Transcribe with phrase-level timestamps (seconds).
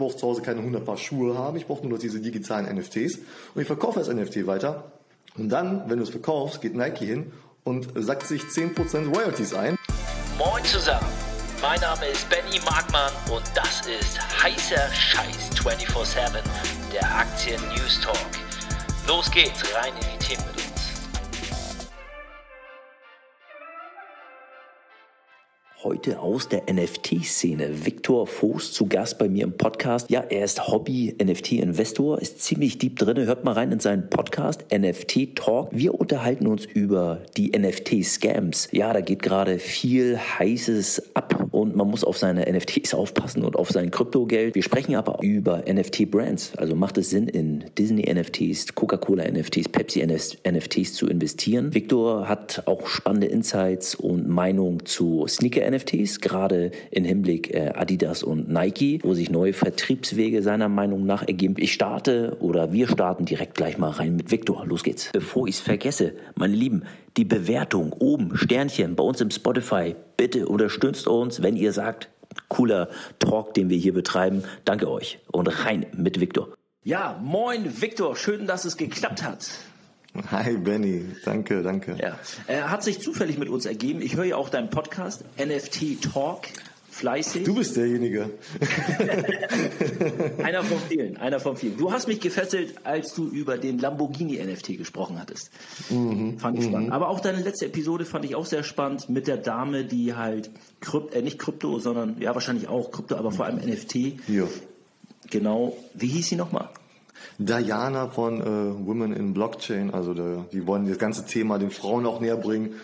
[0.00, 3.18] brauche zu Hause keine 100 Paar Schuhe haben, ich brauche nur noch diese digitalen NFTs
[3.54, 4.90] und ich verkaufe das NFT weiter.
[5.38, 9.76] Und dann, wenn du es verkaufst, geht Nike hin und sackt sich 10% Royalties ein.
[10.38, 11.06] Moin zusammen,
[11.62, 16.40] mein Name ist Benny Markmann und das ist heißer Scheiß 24-7,
[16.92, 18.16] der Aktien News Talk.
[19.06, 20.69] Los geht's, rein in die Themen
[25.82, 27.86] Heute aus der NFT-Szene.
[27.86, 30.10] Viktor Voß zu Gast bei mir im Podcast.
[30.10, 33.16] Ja, er ist Hobby-NFT-Investor, ist ziemlich deep drin.
[33.16, 35.70] Hört mal rein in seinen Podcast NFT Talk.
[35.72, 38.68] Wir unterhalten uns über die NFT-Scams.
[38.72, 43.56] Ja, da geht gerade viel Heißes ab und man muss auf seine NFTs aufpassen und
[43.56, 44.54] auf sein Kryptogeld.
[44.54, 46.56] Wir sprechen aber über NFT-Brands.
[46.56, 51.74] Also macht es Sinn, in Disney-NFTs, Coca-Cola-NFTs, Pepsi-NFTs zu investieren.
[51.74, 58.22] Viktor hat auch spannende Insights und Meinung zu Sneaker NFTs, gerade im Hinblick äh, Adidas
[58.22, 61.56] und Nike, wo sich neue Vertriebswege seiner Meinung nach ergeben.
[61.58, 64.64] Ich starte oder wir starten direkt gleich mal rein mit Victor.
[64.66, 65.10] Los geht's.
[65.12, 66.84] Bevor ich es vergesse, meine Lieben,
[67.16, 69.96] die Bewertung oben, Sternchen bei uns im Spotify.
[70.16, 72.08] Bitte unterstützt uns, wenn ihr sagt,
[72.48, 74.44] cooler Talk, den wir hier betreiben.
[74.64, 76.48] Danke euch und rein mit Victor.
[76.82, 79.50] Ja, moin Victor, schön, dass es geklappt hat.
[80.30, 81.96] Hi Benny, danke, danke.
[82.00, 82.18] Ja.
[82.46, 84.02] Er hat sich zufällig mit uns ergeben.
[84.02, 86.48] Ich höre ja auch deinen Podcast, NFT Talk.
[87.00, 87.44] Fleißig.
[87.44, 88.28] Du bist derjenige.
[90.42, 91.78] einer von vielen, einer von vielen.
[91.78, 95.50] Du hast mich gefesselt, als du über den Lamborghini NFT gesprochen hattest.
[95.88, 96.68] Mhm, fand ich mhm.
[96.68, 96.92] spannend.
[96.92, 100.50] Aber auch deine letzte Episode fand ich auch sehr spannend mit der Dame, die halt
[100.80, 104.28] Krypt, äh, nicht Krypto, sondern ja wahrscheinlich auch Krypto, aber vor allem NFT.
[104.28, 104.44] Ja.
[105.30, 105.74] Genau.
[105.94, 106.68] Wie hieß sie nochmal?
[107.38, 109.90] Diana von äh, Women in Blockchain.
[109.90, 112.74] Also der, die wollen das ganze Thema den Frauen auch näher bringen.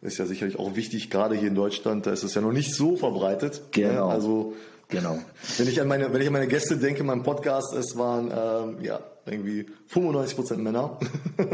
[0.00, 2.74] Ist ja sicherlich auch wichtig, gerade hier in Deutschland, da ist es ja noch nicht
[2.74, 3.62] so verbreitet.
[3.72, 4.08] Genau.
[4.08, 4.54] Also
[4.88, 5.18] genau.
[5.56, 8.84] Wenn ich an meine, wenn ich an meine Gäste denke, mein Podcast, es waren ähm,
[8.84, 10.98] ja irgendwie 95 Prozent Männer.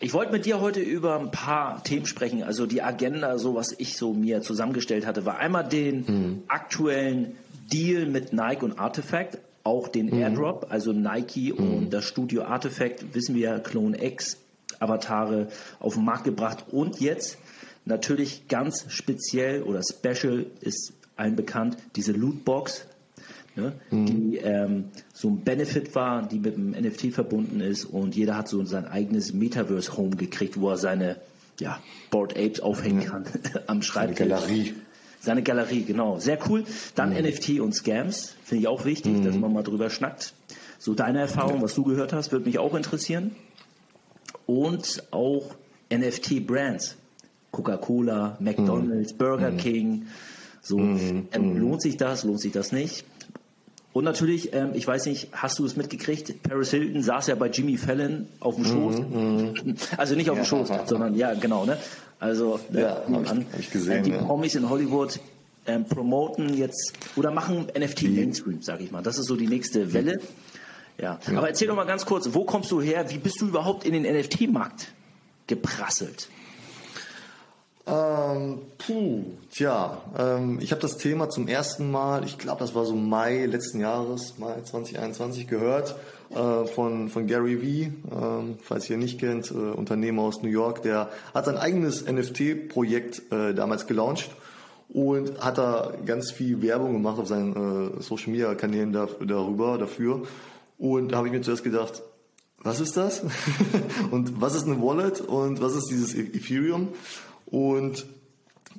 [0.00, 2.44] Ich wollte mit dir heute über ein paar Themen sprechen.
[2.44, 6.42] Also die Agenda, so was ich so mir zusammengestellt hatte, war einmal den mhm.
[6.46, 7.36] aktuellen
[7.72, 10.20] Deal mit Nike und Artifact, auch den mhm.
[10.20, 11.74] Airdrop, also Nike mhm.
[11.74, 14.36] und das Studio Artifact, wissen wir, Clone X,
[14.80, 15.48] Avatare
[15.80, 17.38] auf den Markt gebracht und jetzt
[17.84, 22.86] natürlich ganz speziell oder special ist allen bekannt, diese Lootbox,
[23.56, 24.06] ne, mhm.
[24.06, 28.48] die ähm, so ein Benefit war, die mit dem NFT verbunden ist und jeder hat
[28.48, 31.16] so sein eigenes Metaverse Home gekriegt, wo er seine
[31.58, 31.80] ja,
[32.10, 33.24] Board Apes aufhängen kann
[33.66, 34.18] am Schreibtisch.
[34.18, 34.74] Seine Galerie.
[35.20, 36.18] Seine Galerie, genau.
[36.20, 36.64] Sehr cool.
[36.94, 37.26] Dann mhm.
[37.26, 39.24] NFT und Scams, finde ich auch wichtig, mhm.
[39.24, 40.34] dass man mal drüber schnackt.
[40.78, 43.34] So deine Erfahrung, was du gehört hast, würde mich auch interessieren.
[44.48, 45.56] Und auch
[45.92, 46.96] NFT-Brands.
[47.50, 49.18] Coca-Cola, McDonalds, mhm.
[49.18, 49.56] Burger mhm.
[49.58, 50.06] King.
[50.62, 51.28] So, mhm.
[51.32, 51.58] ähm, mhm.
[51.58, 53.04] lohnt sich das, lohnt sich das nicht?
[53.92, 56.42] Und natürlich, ähm, ich weiß nicht, hast du es mitgekriegt?
[56.42, 59.00] Paris Hilton saß ja bei Jimmy Fallon auf dem Schoß.
[59.00, 61.76] Mhm, also nicht auf dem ja, Schoß, sondern ja, genau, ne?
[62.20, 64.22] Also ne, ja, hab ich, hab gesehen, die ja.
[64.22, 65.20] Promis in Hollywood
[65.66, 69.02] ähm, promoten jetzt oder machen NFT Mainstream, sage ich mal.
[69.02, 70.20] Das ist so die nächste Welle.
[71.00, 71.18] Ja.
[71.28, 73.08] Aber erzähl doch mal ganz kurz, wo kommst du her?
[73.10, 74.92] Wie bist du überhaupt in den NFT-Markt
[75.46, 76.28] geprasselt?
[77.86, 82.84] Ähm, puh, tja, ähm, ich habe das Thema zum ersten Mal, ich glaube, das war
[82.84, 85.94] so Mai letzten Jahres, Mai 2021, gehört
[86.30, 90.50] äh, von, von Gary Vee, ähm, falls ihr ihn nicht kennt, äh, Unternehmer aus New
[90.50, 94.32] York, der hat sein eigenes NFT-Projekt äh, damals gelauncht
[94.90, 99.78] und hat da ganz viel Werbung gemacht auf seinen äh, Social Media Kanälen da, darüber,
[99.78, 100.24] dafür.
[100.78, 102.02] Und da habe ich mir zuerst gedacht,
[102.62, 103.22] was ist das?
[104.10, 106.88] und was ist eine Wallet und was ist dieses Ethereum?
[107.46, 108.06] Und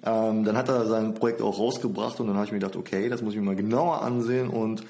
[0.04, 3.10] ähm, dann hat er sein Projekt auch rausgebracht und dann habe ich mir gedacht, okay,
[3.10, 4.84] das muss ich mir mal genauer ansehen und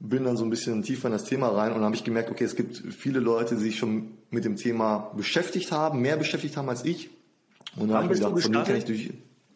[0.00, 2.44] bin dann so ein bisschen tiefer in das Thema rein und habe ich gemerkt, okay,
[2.44, 6.68] es gibt viele Leute, die sich schon mit dem Thema beschäftigt haben, mehr beschäftigt haben
[6.68, 7.10] als ich.
[7.76, 9.10] Und dann habe ich mir gedacht, von denen kann ich durch.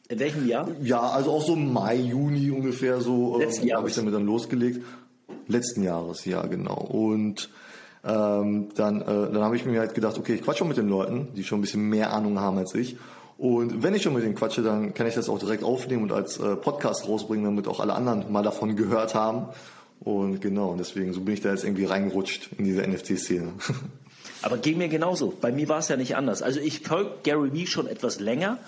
[0.08, 0.68] In welchem Jahr?
[0.82, 4.84] Ja, also auch so Mai, Juni ungefähr so äh, habe ich damit dann losgelegt.
[5.52, 6.74] Letzten Jahres, ja genau.
[6.74, 7.50] Und
[8.04, 10.88] ähm, dann, äh, dann habe ich mir halt gedacht, okay, ich quatsch schon mit den
[10.88, 12.96] Leuten, die schon ein bisschen mehr Ahnung haben als ich.
[13.38, 16.12] Und wenn ich schon mit denen quatsche, dann kann ich das auch direkt aufnehmen und
[16.12, 19.46] als äh, Podcast rausbringen, damit auch alle anderen mal davon gehört haben.
[20.00, 23.52] Und genau, deswegen, so bin ich da jetzt irgendwie reingerutscht in diese NFT-Szene.
[24.42, 25.32] Aber ging mir genauso.
[25.40, 26.42] Bei mir war es ja nicht anders.
[26.42, 28.58] Also ich folge Gary Vee schon etwas länger,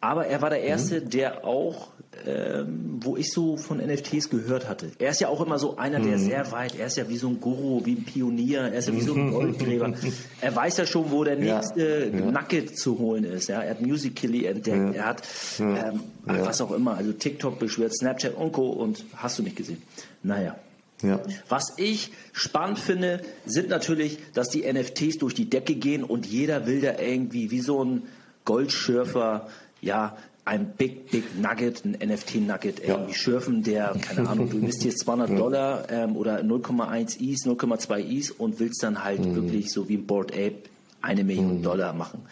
[0.00, 1.10] aber er war der Erste, mhm.
[1.10, 1.88] der auch,
[2.26, 4.90] ähm, wo ich so von NFTs gehört hatte.
[4.98, 6.22] Er ist ja auch immer so einer, der mhm.
[6.22, 8.94] sehr weit, er ist ja wie so ein Guru, wie ein Pionier, er ist ja
[8.94, 9.32] wie so ein mhm.
[9.32, 9.92] Goldgräber.
[10.40, 12.30] er weiß ja schon, wo der nächste ja.
[12.30, 13.48] Nugget zu holen ist.
[13.48, 13.60] Ja?
[13.60, 15.02] Er hat Musical.ly entdeckt, ja.
[15.02, 15.22] er hat
[15.58, 18.70] ähm, was auch immer, also TikTok beschwert, Snapchat und Co.
[18.70, 19.82] und hast du nicht gesehen.
[20.22, 20.56] Naja.
[21.02, 21.20] Ja.
[21.48, 26.66] Was ich spannend finde, sind natürlich, dass die NFTs durch die Decke gehen und jeder
[26.66, 28.02] will da irgendwie wie so ein
[28.44, 29.48] Goldschürfer,
[29.80, 33.16] ja, ein Big, Big Nugget, ein NFT-Nugget irgendwie ja.
[33.16, 38.58] schürfen, der, keine Ahnung, du investierst 200 Dollar ähm, oder 0,1 Is, 0,2 Is und
[38.58, 39.34] willst dann halt mhm.
[39.34, 40.62] wirklich so wie ein Board Ape
[41.02, 41.62] eine Million mhm.
[41.62, 42.22] Dollar machen.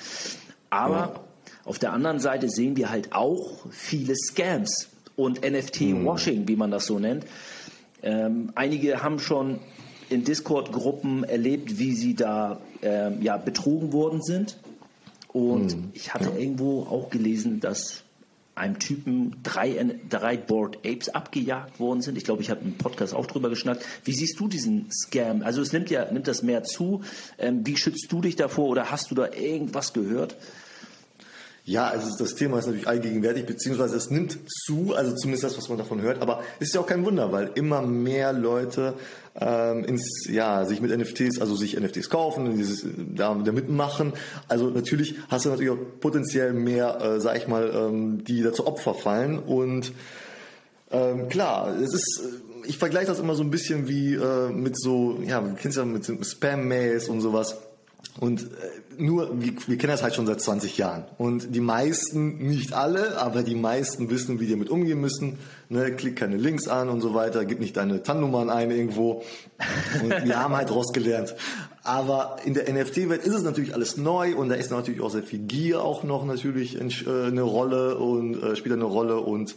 [0.70, 1.20] Aber ja.
[1.64, 6.48] auf der anderen Seite sehen wir halt auch viele Scams und NFT-Washing, mhm.
[6.48, 7.24] wie man das so nennt.
[8.02, 9.58] Ähm, einige haben schon
[10.08, 14.56] in Discord-Gruppen erlebt, wie sie da ähm, ja, betrogen worden sind.
[15.28, 15.90] Und mhm.
[15.92, 16.36] ich hatte ja.
[16.36, 18.02] irgendwo auch gelesen, dass
[18.58, 22.19] einem Typen drei, drei Board Apes abgejagt worden sind.
[22.19, 23.84] Ich glaube, ich habe im Podcast auch drüber geschnackt.
[24.04, 25.42] Wie siehst du diesen Scam?
[25.42, 27.02] Also es nimmt ja, nimmt das mehr zu.
[27.38, 30.36] Ähm, wie schützt du dich davor oder hast du da irgendwas gehört?
[31.64, 35.69] Ja, also das Thema ist natürlich allgegenwärtig, beziehungsweise es nimmt zu, also zumindest das, was
[35.69, 38.94] man davon hört, aber es ist ja auch kein Wunder, weil immer mehr Leute
[39.40, 44.12] ähm, ins, ja, sich mit NFTs, also sich NFTs kaufen, dieses, da, da mitmachen.
[44.49, 48.67] Also natürlich hast du natürlich auch potenziell mehr, äh, sag ich mal, ähm, die dazu
[48.67, 49.93] Opfer fallen und
[50.90, 52.23] ähm, klar, es ist,
[52.64, 56.05] ich vergleiche das immer so ein bisschen wie äh, mit so, ja, kennst ja mit
[56.06, 57.58] Spam-Mails und sowas
[58.20, 58.46] und äh,
[59.00, 61.04] nur, wir, wir kennen das halt schon seit 20 Jahren.
[61.18, 65.38] Und die meisten, nicht alle, aber die meisten wissen, wie die damit umgehen müssen.
[65.68, 69.22] Ne, klick keine Links an und so weiter, gib nicht deine TAN-Nummern ein irgendwo.
[70.02, 71.36] Und wir haben halt rausgelernt.
[71.84, 75.22] Aber in der NFT-Welt ist es natürlich alles neu und da ist natürlich auch sehr
[75.22, 79.54] viel Gier auch noch natürlich äh, eine Rolle und äh, spielt eine Rolle und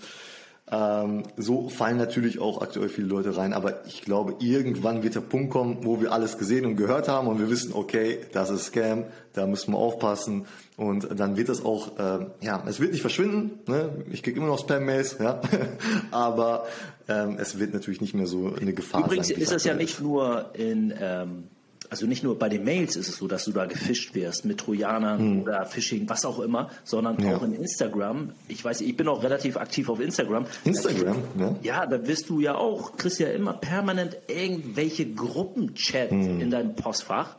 [0.71, 5.21] ähm, so fallen natürlich auch aktuell viele Leute rein, aber ich glaube, irgendwann wird der
[5.21, 8.68] Punkt kommen, wo wir alles gesehen und gehört haben und wir wissen, okay, das ist
[8.68, 9.03] Scam,
[9.33, 10.45] da müssen wir aufpassen
[10.77, 13.89] und dann wird das auch, äh, ja, es wird nicht verschwinden, ne?
[14.12, 15.41] ich kriege immer noch Spam-Mails, ja,
[16.12, 16.65] aber
[17.09, 19.35] ähm, es wird natürlich nicht mehr so eine Gefahr Übrigens sein.
[19.35, 21.44] Übrigens ist das ja nicht nur in ähm
[21.91, 24.61] also nicht nur bei den Mails ist es so, dass du da gefischt wirst mit
[24.61, 25.41] Trojanern hm.
[25.41, 27.35] oder Phishing, was auch immer, sondern ja.
[27.35, 28.31] auch in Instagram.
[28.47, 30.45] Ich weiß, ich bin auch relativ aktiv auf Instagram.
[30.63, 31.55] Instagram, ja.
[31.61, 36.39] Ja, da wirst du ja auch, kriegst ja immer permanent irgendwelche Gruppenchat hm.
[36.39, 37.35] in deinem Postfach,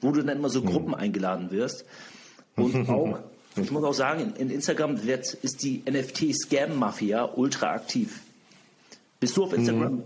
[0.00, 0.70] wo du dann immer so hm.
[0.70, 1.84] Gruppen eingeladen wirst.
[2.56, 3.18] Und auch,
[3.56, 8.20] ich muss auch sagen, in Instagram wird, ist die NFT-Scam-Mafia ultra aktiv.
[9.20, 10.04] Bist du auf Instagram?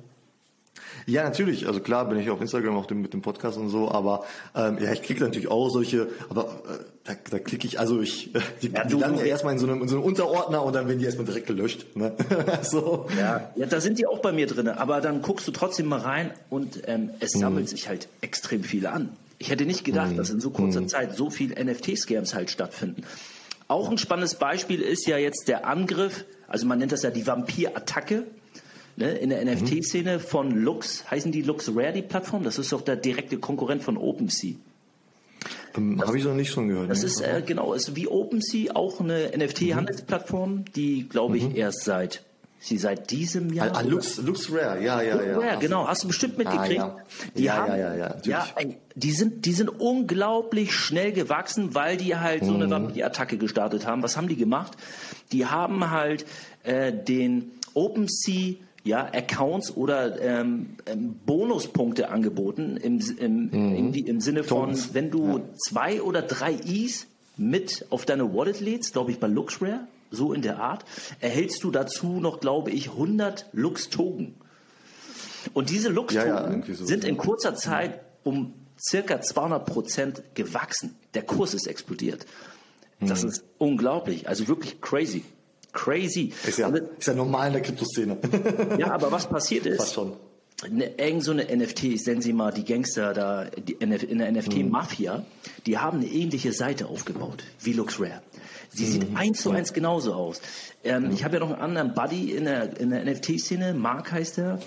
[1.07, 1.15] Hm.
[1.15, 1.67] Ja, natürlich.
[1.67, 4.25] Also klar bin ich auf Instagram auf dem, mit dem Podcast und so, aber
[4.55, 8.35] ähm, ja, ich klicke natürlich auch solche, aber äh, da, da klicke ich, also ich,
[8.35, 10.89] äh, die, ja, die landen erstmal in so, einem, in so einem Unterordner und dann
[10.89, 11.87] werden die erstmal direkt gelöscht.
[11.95, 12.13] Ne?
[12.63, 13.07] so.
[13.17, 13.51] ja.
[13.55, 16.33] ja, da sind die auch bei mir drin, aber dann guckst du trotzdem mal rein
[16.51, 17.41] und ähm, es hm.
[17.41, 19.11] sammelt sich halt extrem viele an.
[19.39, 20.17] Ich hätte nicht gedacht, hm.
[20.17, 20.89] dass in so kurzer hm.
[20.89, 23.05] Zeit so viel NFT-Scams halt stattfinden.
[23.69, 27.27] Auch ein spannendes Beispiel ist ja jetzt der Angriff, also man nennt das ja die
[27.27, 28.25] Vampir-Attacke
[28.97, 32.45] ne, in der NFT-Szene von Lux, heißen die Lux Rare, die Plattform?
[32.45, 34.55] Das ist doch der direkte Konkurrent von OpenSea.
[35.77, 36.91] Ähm, Habe ich noch nicht schon gehört.
[36.91, 37.07] Das ne?
[37.07, 41.57] ist äh, genau, ist wie OpenSea auch eine NFT-Handelsplattform, die glaube ich mhm.
[41.57, 42.23] erst seit
[42.59, 43.77] sie seit diesem Jahr.
[43.77, 45.39] Ah, Lux, Lux Rare, ja, ja, ja.
[45.39, 46.81] Rare, genau, hast du bestimmt mitgekriegt.
[46.81, 47.31] Ah, ja.
[47.37, 48.47] Die ja, haben, ja, ja, ja, ja,
[48.95, 52.47] die sind, die sind unglaublich schnell gewachsen, weil die halt mhm.
[52.47, 54.03] so eine Vampir-Attacke gestartet haben.
[54.03, 54.73] Was haben die gemacht?
[55.33, 56.25] Die haben halt
[56.65, 58.55] äh, den OpenSea
[58.87, 63.95] ja, Accounts oder ähm, ähm, Bonuspunkte angeboten im, im, mhm.
[63.95, 64.95] im Sinne von, Tons.
[64.95, 65.45] wenn du ja.
[65.69, 70.43] zwei oder drei Is mit auf deine Wallet lädst, glaube ich bei LuxRare, so in
[70.43, 70.85] der Art,
[71.21, 74.35] erhältst du dazu noch, glaube ich, 100 Lux-Token.
[75.53, 80.97] Und diese Lux-Token ja, ja, so sind in kurzer Zeit um circa 200 Prozent gewachsen.
[81.15, 82.27] Der Kurs ist explodiert.
[83.01, 83.29] Das mhm.
[83.31, 85.25] ist unglaublich, also wirklich crazy.
[85.77, 86.33] Crazy.
[86.47, 88.17] Ist ja, ist ja normal in der Kryptoszene.
[88.79, 90.17] ja, aber was passiert ist, Fast schon.
[90.71, 94.33] Ne, irgend so eine NFT, ich nenne sie mal die Gangster da die, in der
[94.33, 95.27] NFT-Mafia,
[95.67, 98.23] die haben eine ähnliche Seite aufgebaut, wie LuxRare.
[98.71, 98.91] Sie mhm.
[98.91, 100.41] sieht eins zu eins genauso aus.
[100.83, 101.11] Ähm, mhm.
[101.13, 104.59] Ich habe ja noch einen anderen Buddy in der, in der NFT-Szene, Mark heißt er,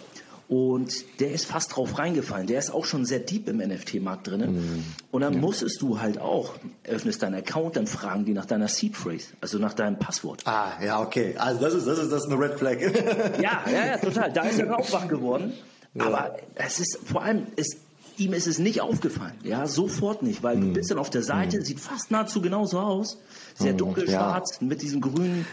[0.50, 2.48] und der ist fast drauf reingefallen.
[2.48, 4.56] Der ist auch schon sehr deep im NFT-Markt drin.
[4.56, 4.84] Mhm.
[5.12, 5.40] Und dann ja.
[5.40, 9.60] musstest du halt auch, öffnest deinen Account, dann fragen die nach deiner Seed Phrase, also
[9.60, 10.42] nach deinem Passwort.
[10.48, 11.36] Ah, ja, okay.
[11.38, 12.80] Also das ist, das ist, das ist eine Red Flag.
[13.40, 14.34] ja, ja, ja, total.
[14.34, 15.54] Da ist er auch wach geworden.
[15.94, 16.08] Ja.
[16.08, 17.78] Aber es ist, vor allem, ist,
[18.18, 19.38] ihm ist es nicht aufgefallen.
[19.44, 20.62] Ja, sofort nicht, weil mhm.
[20.62, 21.64] du bist dann auf der Seite, mhm.
[21.64, 23.20] sieht fast nahezu genauso aus.
[23.54, 23.78] Sehr mhm.
[23.78, 24.68] dunkelschwarz, ja.
[24.68, 25.46] mit diesem grünen.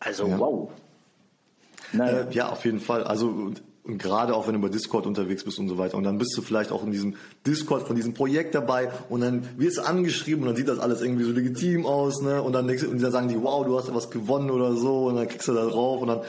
[0.00, 0.70] Also, wow.
[1.92, 2.20] Naja.
[2.20, 3.04] Äh, ja, auf jeden Fall.
[3.04, 3.52] Also
[3.88, 5.96] und gerade auch wenn du bei Discord unterwegs bist und so weiter.
[5.96, 7.16] Und dann bist du vielleicht auch in diesem
[7.46, 11.00] Discord von diesem Projekt dabei und dann wirst du angeschrieben und dann sieht das alles
[11.00, 12.42] irgendwie so legitim aus, ne?
[12.42, 15.26] Und dann, und dann sagen die, wow, du hast was gewonnen oder so und dann
[15.26, 16.20] klickst du da drauf und dann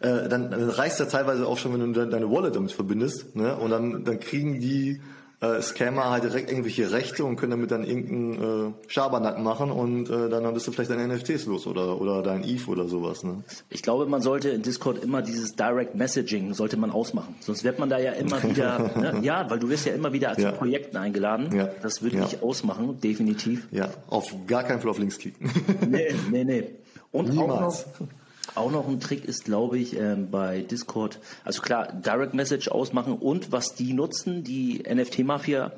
[0.00, 3.56] äh, dann, dann reicht ja teilweise auch schon, wenn du deine Wallet damit verbindest, ne?
[3.56, 5.00] Und dann, dann kriegen die
[5.40, 10.08] äh, Scammer halt direkt irgendwelche Rechte und können damit dann irgendeinen äh, Schabernack machen und
[10.10, 13.24] äh, dann bist du vielleicht deine NFTs los oder oder dein ETH oder sowas.
[13.24, 13.42] Ne?
[13.70, 17.34] Ich glaube, man sollte in Discord immer dieses Direct Messaging sollte man ausmachen.
[17.40, 19.20] Sonst wird man da ja immer wieder, ne?
[19.22, 20.52] ja, weil du wirst ja immer wieder zu ja.
[20.52, 21.54] Projekten eingeladen.
[21.54, 21.68] Ja.
[21.82, 22.24] Das würde ja.
[22.24, 23.68] ich ausmachen, definitiv.
[23.70, 25.50] Ja, auf gar keinen Fall auf Links klicken.
[25.88, 26.70] nee, nee, nee.
[27.10, 27.86] Und Niemals.
[27.86, 28.08] Auch noch,
[28.54, 33.14] auch noch ein Trick ist, glaube ich, ähm, bei Discord, also klar, Direct Message ausmachen
[33.14, 35.72] und was die nutzen, die NFT-Mafia,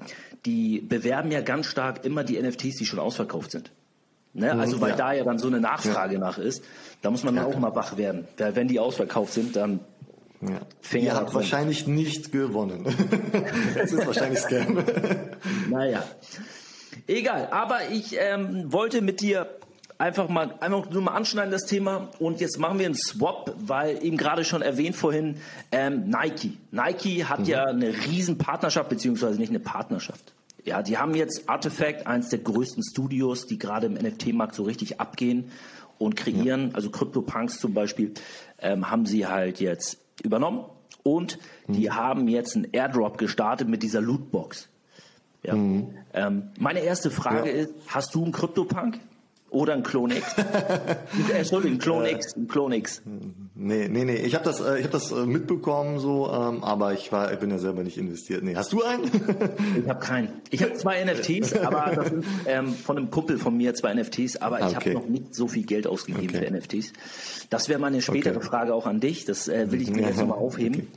[0.44, 3.70] die bewerben ja ganz stark immer die NFTs, die schon ausverkauft sind.
[4.34, 4.52] Ne?
[4.52, 4.96] Mhm, also weil ja.
[4.96, 6.20] da ja dann so eine Nachfrage ja.
[6.20, 6.62] nach ist,
[7.02, 8.28] da muss man ja, auch mal wach werden.
[8.36, 9.80] Wenn die ausverkauft sind, dann
[10.42, 10.60] ja.
[10.80, 12.86] Finger Ihr habt wahrscheinlich nicht gewonnen.
[13.74, 14.84] Es ist wahrscheinlich Scam.
[15.70, 16.04] naja.
[17.06, 19.48] Egal, aber ich ähm, wollte mit dir
[19.98, 24.04] einfach mal einfach nur mal anschneiden das Thema und jetzt machen wir einen Swap, weil
[24.04, 25.36] eben gerade schon erwähnt vorhin
[25.72, 26.58] ähm, Nike.
[26.70, 27.46] Nike hat mhm.
[27.46, 30.34] ja eine riesen Partnerschaft beziehungsweise nicht eine Partnerschaft.
[30.64, 35.00] Ja, die haben jetzt Artifact, eins der größten Studios, die gerade im NFT-Markt so richtig
[35.00, 35.50] abgehen
[35.98, 36.70] und kreieren.
[36.70, 36.74] Ja.
[36.74, 38.12] Also CryptoPunks zum Beispiel
[38.58, 40.64] ähm, haben sie halt jetzt übernommen
[41.04, 41.38] und
[41.68, 41.72] mhm.
[41.74, 44.68] die haben jetzt einen Airdrop gestartet mit dieser Lootbox.
[45.44, 45.54] Ja.
[45.54, 45.94] Mhm.
[46.12, 47.56] Ähm, meine erste Frage ja.
[47.62, 48.98] ist: Hast du einen CryptoPunk?
[49.50, 50.34] Oder ein Clone X.
[50.38, 53.02] äh, ein Clone X, ein Clone X.
[53.54, 54.16] Nee, nee, nee.
[54.16, 57.38] Ich habe das, äh, ich habe das äh, mitbekommen so, ähm, aber ich war, ich
[57.38, 58.42] bin ja selber nicht investiert.
[58.42, 59.04] Nee, hast du einen?
[59.82, 60.28] ich habe keinen.
[60.50, 64.36] Ich habe zwei NFTs, aber das sind ähm, von einem Kumpel von mir zwei NFTs,
[64.38, 64.90] aber ich okay.
[64.90, 66.46] habe noch nicht so viel Geld ausgegeben okay.
[66.46, 66.92] für NFTs.
[67.48, 68.46] Das wäre meine spätere okay.
[68.46, 69.24] Frage auch an dich.
[69.24, 70.88] Das äh, will ich mir jetzt nochmal aufheben.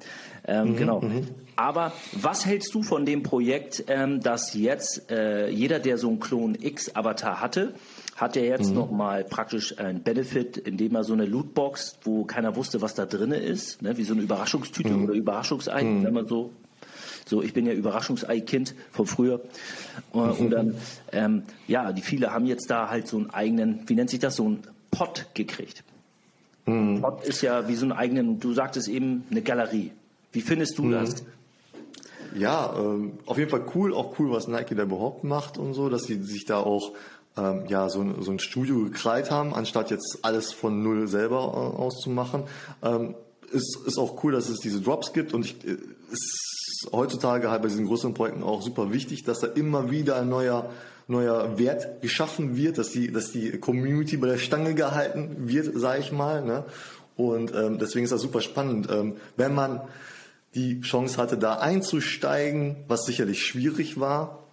[0.47, 1.01] Ähm, mhm, genau.
[1.01, 1.27] Mhm.
[1.55, 6.19] Aber was hältst du von dem Projekt, ähm, dass jetzt äh, jeder, der so einen
[6.19, 7.73] Clone X Avatar hatte,
[8.19, 8.75] hat er jetzt mhm.
[8.75, 13.31] nochmal praktisch ein Benefit, indem er so eine Lootbox, wo keiner wusste, was da drin
[13.31, 15.03] ist, ne, wie so eine Überraschungstüte mhm.
[15.05, 16.03] oder Überraschungsei, mhm.
[16.03, 16.51] wenn man so
[17.25, 19.41] so, ich bin ja Überraschungsei-Kind von früher.
[20.13, 20.75] Äh, und dann,
[21.11, 24.35] ähm, ja, die viele haben jetzt da halt so einen eigenen, wie nennt sich das,
[24.35, 25.83] so einen Pot gekriegt.
[26.65, 27.01] Mhm.
[27.01, 29.91] Pot ist ja wie so einen eigenen, du sagtest eben, eine Galerie.
[30.31, 30.91] Wie findest du mhm.
[30.91, 31.23] das?
[32.35, 35.89] Ja, ähm, auf jeden Fall cool, auch cool, was Nike da überhaupt macht und so,
[35.89, 36.93] dass sie sich da auch
[37.39, 41.77] ähm, ja, so, so ein Studio gekreit haben, anstatt jetzt alles von null selber äh,
[41.77, 42.43] auszumachen.
[42.83, 43.15] Ähm,
[43.51, 45.77] ist, ist auch cool, dass es diese Drops gibt und ich, äh,
[46.11, 50.29] ist heutzutage halt bei diesen größeren Projekten auch super wichtig, dass da immer wieder ein
[50.29, 50.69] neuer
[51.07, 56.01] neuer Wert geschaffen wird, dass die, dass die Community bei der Stange gehalten wird, sage
[56.01, 56.45] ich mal.
[56.45, 56.65] Ne?
[57.15, 59.81] Und ähm, deswegen ist das super spannend, ähm, wenn man
[60.53, 64.48] die Chance hatte, da einzusteigen, was sicherlich schwierig war,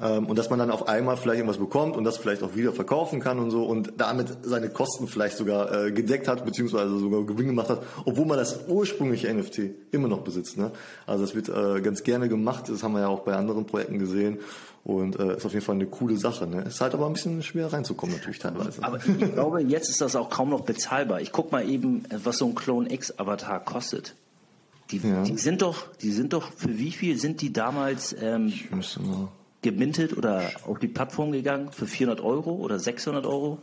[0.00, 3.20] und dass man dann auf einmal vielleicht irgendwas bekommt und das vielleicht auch wieder verkaufen
[3.20, 7.46] kann und so und damit seine Kosten vielleicht sogar äh, gedeckt hat, beziehungsweise sogar Gewinn
[7.46, 9.60] gemacht hat, obwohl man das ursprüngliche NFT
[9.92, 10.58] immer noch besitzt.
[10.58, 10.70] Ne?
[11.06, 13.98] Also das wird äh, ganz gerne gemacht, das haben wir ja auch bei anderen Projekten
[13.98, 14.38] gesehen
[14.84, 16.46] und äh, ist auf jeden Fall eine coole Sache.
[16.46, 16.62] Ne?
[16.62, 18.82] Ist halt aber ein bisschen schwer reinzukommen natürlich teilweise.
[18.84, 21.20] Aber ich glaube, jetzt ist das auch kaum noch bezahlbar.
[21.20, 24.14] Ich guck mal eben, was so ein Clone X Avatar kostet.
[24.90, 25.22] Die, ja.
[25.24, 28.14] die sind doch, die sind doch, für wie viel sind die damals?
[28.20, 29.28] Ähm, ich müsste mal
[29.62, 33.58] gemintet oder auf die Plattform gegangen für 400 Euro oder 600 Euro.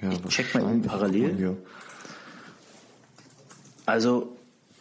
[0.00, 1.56] Ja, ich check mal eben parallel.
[3.86, 4.36] Also,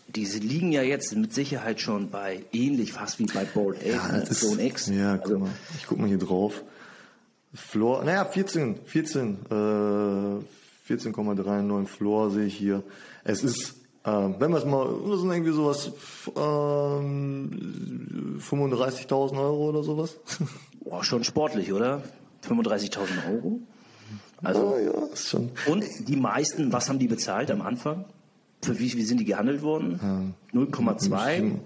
[0.07, 4.25] diese liegen ja jetzt mit Sicherheit schon bei ähnlich fast wie bei Bold ja, äh,
[4.25, 4.87] Zone X.
[4.87, 5.49] Ja, also, guck mal.
[5.77, 6.63] Ich guck mal hier drauf.
[7.53, 9.53] Floor, naja, 14, 14, äh,
[10.91, 12.83] 14,39 Floor sehe ich hier.
[13.23, 15.91] Es ist ähm, wenn wir es mal, das sind irgendwie sowas,
[16.35, 20.17] ähm, 35.000 Euro oder sowas.
[20.83, 22.03] Boah, schon sportlich, oder?
[22.45, 23.59] 35.000 Euro?
[24.43, 25.51] Also, ja, ja, ist schon.
[25.67, 28.05] Und die meisten, was haben die bezahlt am Anfang?
[28.61, 30.33] Für wie, wie sind die gehandelt worden?
[30.53, 30.59] Ja.
[30.59, 31.59] 0,2?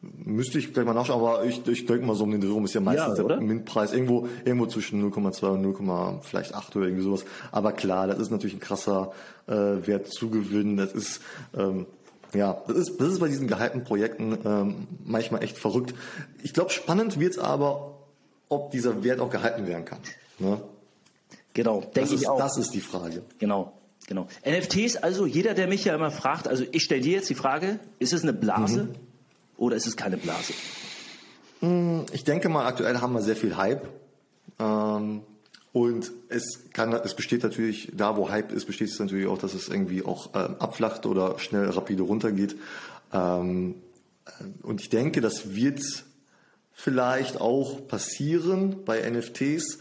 [0.00, 2.74] Müsste ich gleich mal nachschauen, aber ich, ich denke mal so um den Dreh ist
[2.74, 7.02] ja meistens ja, der MINT-Preis irgendwo, irgendwo zwischen 0,2 und 0, vielleicht 8 oder irgendwie
[7.02, 7.24] sowas.
[7.50, 9.12] Aber klar, das ist natürlich ein krasser
[9.48, 10.76] äh, Wert zugewinn.
[10.76, 11.20] Das ist
[11.56, 11.86] ähm,
[12.32, 15.94] ja, das ist, das ist bei diesen gehypten Projekten ähm, manchmal echt verrückt.
[16.42, 17.98] Ich glaube, spannend wird's aber,
[18.48, 19.98] ob dieser Wert auch gehalten werden kann.
[20.38, 20.60] Ne?
[21.54, 22.38] Genau, denke ich auch.
[22.38, 23.22] Das ist die Frage.
[23.38, 23.72] Genau.
[24.06, 24.26] Genau.
[24.48, 27.78] NFTs, also jeder, der mich ja immer fragt, also ich stelle dir jetzt die Frage,
[27.98, 28.84] ist es eine Blase?
[28.84, 29.07] Mhm
[29.58, 30.54] oder ist es keine Blase?
[31.60, 33.88] Hm, ich denke mal, aktuell haben wir sehr viel Hype.
[34.58, 35.22] Ähm,
[35.72, 39.54] und es kann, es besteht natürlich, da wo Hype ist, besteht es natürlich auch, dass
[39.54, 42.56] es irgendwie auch ähm, abflacht oder schnell rapide runtergeht.
[43.12, 43.74] Ähm,
[44.62, 45.80] und ich denke, das wird
[46.72, 49.78] vielleicht auch passieren bei NFTs.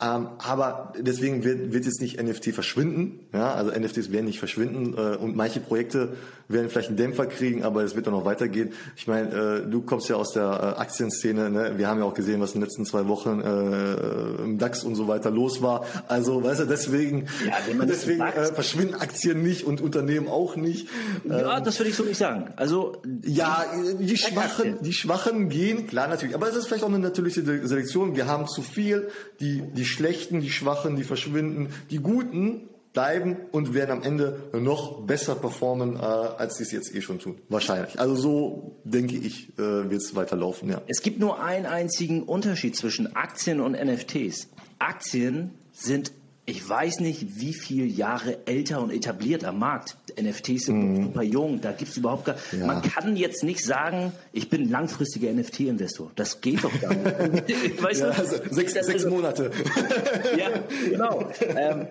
[0.00, 3.20] Ähm, aber deswegen wird, wird jetzt nicht NFT verschwinden.
[3.32, 6.14] Ja, also NFTs werden nicht verschwinden äh, und manche Projekte
[6.48, 8.72] werden vielleicht einen Dämpfer kriegen, aber es wird dann noch weitergehen.
[8.96, 11.48] Ich meine, äh, du kommst ja aus der äh, Aktienszene.
[11.48, 11.74] Ne?
[11.76, 14.96] Wir haben ja auch gesehen, was in den letzten zwei Wochen äh, im DAX und
[14.96, 15.86] so weiter los war.
[16.08, 20.88] Also, weißt du, deswegen, ja, deswegen äh, verschwinden Aktien nicht und Unternehmen auch nicht.
[21.24, 22.52] Ja, ähm, das würde ich so nicht sagen.
[22.56, 23.64] Also ja,
[23.98, 28.16] die Schwachen, die Schwachen gehen klar natürlich, aber es ist vielleicht auch eine natürliche Selektion.
[28.16, 29.08] Wir haben zu viel,
[29.40, 35.02] die die Schlechten, die Schwachen, die verschwinden, die Guten bleiben und werden am Ende noch
[35.02, 37.36] besser performen, äh, als sie es jetzt eh schon tun.
[37.48, 37.98] Wahrscheinlich.
[37.98, 40.70] Also so denke ich, äh, wird es weiterlaufen.
[40.70, 40.80] Ja.
[40.86, 44.48] Es gibt nur einen einzigen Unterschied zwischen Aktien und NFTs.
[44.78, 46.12] Aktien sind
[46.46, 49.96] ich weiß nicht, wie viele Jahre älter und etabliert am Markt.
[50.20, 51.02] NFTs sind mm.
[51.04, 52.66] super jung, da gibt es überhaupt gar ja.
[52.66, 56.10] Man kann jetzt nicht sagen, ich bin langfristiger NFT-Investor.
[56.16, 57.82] Das geht doch gar nicht.
[57.82, 59.50] weißt ja, also sechs, sechs also, Monate.
[60.38, 60.50] ja,
[60.90, 61.30] genau.
[61.56, 61.86] Ähm,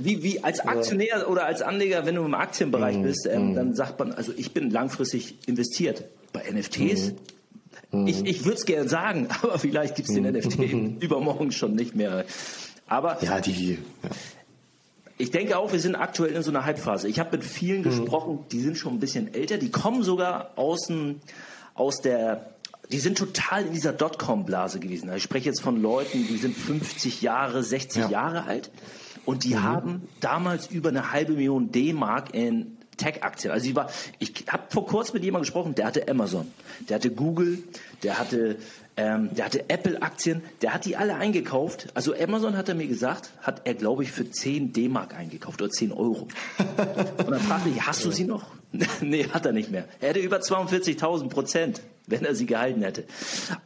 [0.00, 3.02] wie, wie als Aktionär oder als Anleger, wenn du im Aktienbereich mm.
[3.02, 3.54] bist, ähm, mm.
[3.54, 6.04] dann sagt man, also ich bin langfristig investiert.
[6.32, 7.12] Bei NFTs
[7.92, 8.06] mhm.
[8.06, 11.94] ich, ich würde es gerne sagen, aber vielleicht gibt es den NFT übermorgen schon nicht
[11.94, 12.24] mehr.
[12.92, 13.78] Aber ja, die.
[14.02, 14.10] Ja.
[15.16, 17.08] Ich denke auch, wir sind aktuell in so einer Hypephase.
[17.08, 17.84] Ich habe mit vielen mhm.
[17.84, 20.92] gesprochen, die sind schon ein bisschen älter, die kommen sogar aus,
[21.74, 22.48] aus der
[22.90, 25.10] die sind total in dieser Dotcom-Blase gewesen.
[25.16, 28.10] Ich spreche jetzt von Leuten, die sind 50 Jahre, 60 ja.
[28.10, 28.70] Jahre alt
[29.24, 29.62] und die mhm.
[29.62, 33.52] haben damals über eine halbe Million D-Mark in Tech-Aktien.
[33.52, 36.50] Also ich war, ich habe vor kurzem mit jemandem gesprochen, der hatte Amazon,
[36.88, 37.62] der hatte Google,
[38.02, 38.56] der hatte
[38.96, 41.88] ähm, der hatte Apple-Aktien, der hat die alle eingekauft.
[41.94, 45.70] Also Amazon hat er mir gesagt, hat er, glaube ich, für 10 D-Mark eingekauft oder
[45.70, 46.28] 10 Euro.
[47.18, 48.46] Und dann fragte ich, hast du sie noch?
[49.00, 49.84] nee, hat er nicht mehr.
[50.00, 53.04] Er hätte über 42.000 Prozent, wenn er sie gehalten hätte.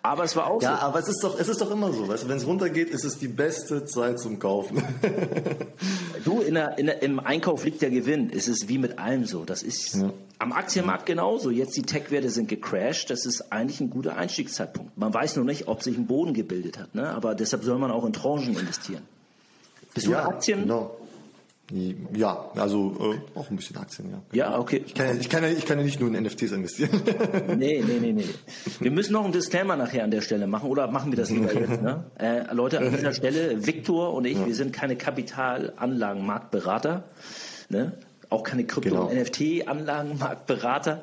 [0.02, 0.82] Aber es war auch ja, so.
[0.82, 2.08] aber es ist doch, es ist doch immer so.
[2.08, 4.82] Weißt du, wenn es runtergeht, ist es die beste Zeit zum Kaufen.
[6.24, 8.30] du, in der, in der, im Einkauf liegt der Gewinn.
[8.34, 9.44] Es ist wie mit allem so.
[9.44, 10.12] Das ist ja.
[10.40, 11.50] am Aktienmarkt genauso.
[11.50, 13.10] Jetzt die Tech-Werte sind gecrashed.
[13.10, 14.98] Das ist eigentlich ein guter Einstiegszeitpunkt.
[14.98, 16.94] Man weiß nur nicht, ob sich ein Boden gebildet hat.
[16.94, 17.08] Ne?
[17.10, 19.02] Aber deshalb soll man auch in Tranchen investieren.
[19.94, 20.62] Bist du ja, Aktien?
[20.62, 20.95] Genau.
[22.14, 24.22] Ja, also äh, auch ein bisschen Aktien, ja.
[24.32, 24.84] Ja, okay.
[24.86, 27.02] Ich kann ja, ich kann ich kann ja nicht nur in NFTs investieren.
[27.58, 28.24] nee, nee, nee, nee.
[28.80, 31.52] Wir müssen noch einen Disclaimer nachher an der Stelle machen oder machen wir das lieber
[31.52, 31.82] jetzt?
[31.82, 32.04] Ne?
[32.18, 34.46] Äh, Leute, an dieser Stelle, Viktor und ich, ja.
[34.46, 37.02] wir sind keine Kapitalanlagenmarktberater,
[37.68, 37.94] ne?
[38.30, 39.10] auch keine Krypto- genau.
[39.12, 41.02] NFT-Anlagenmarktberater.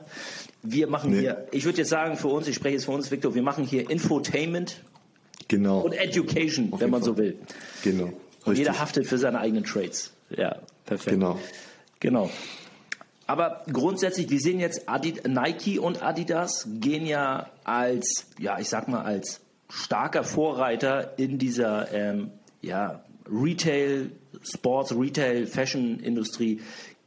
[0.63, 1.19] Wir machen nee.
[1.19, 3.65] hier, ich würde jetzt sagen für uns, ich spreche jetzt für uns, Viktor, wir machen
[3.65, 4.81] hier Infotainment
[5.49, 5.81] genau.
[5.81, 7.11] und Education, Auf wenn man Fall.
[7.11, 7.35] so will.
[7.83, 8.13] Genau.
[8.45, 10.13] Und jeder haftet für seine eigenen Trades.
[10.37, 11.15] Ja, perfekt.
[11.15, 11.39] Genau.
[11.99, 12.29] Genau.
[13.25, 18.87] Aber grundsätzlich, wir sehen jetzt Adid Nike und Adidas gehen ja als, ja, ich sag
[18.87, 24.11] mal, als starker Vorreiter in dieser ähm, ja, Retail,
[24.43, 26.61] Sports, Retail, Fashion-Industrie,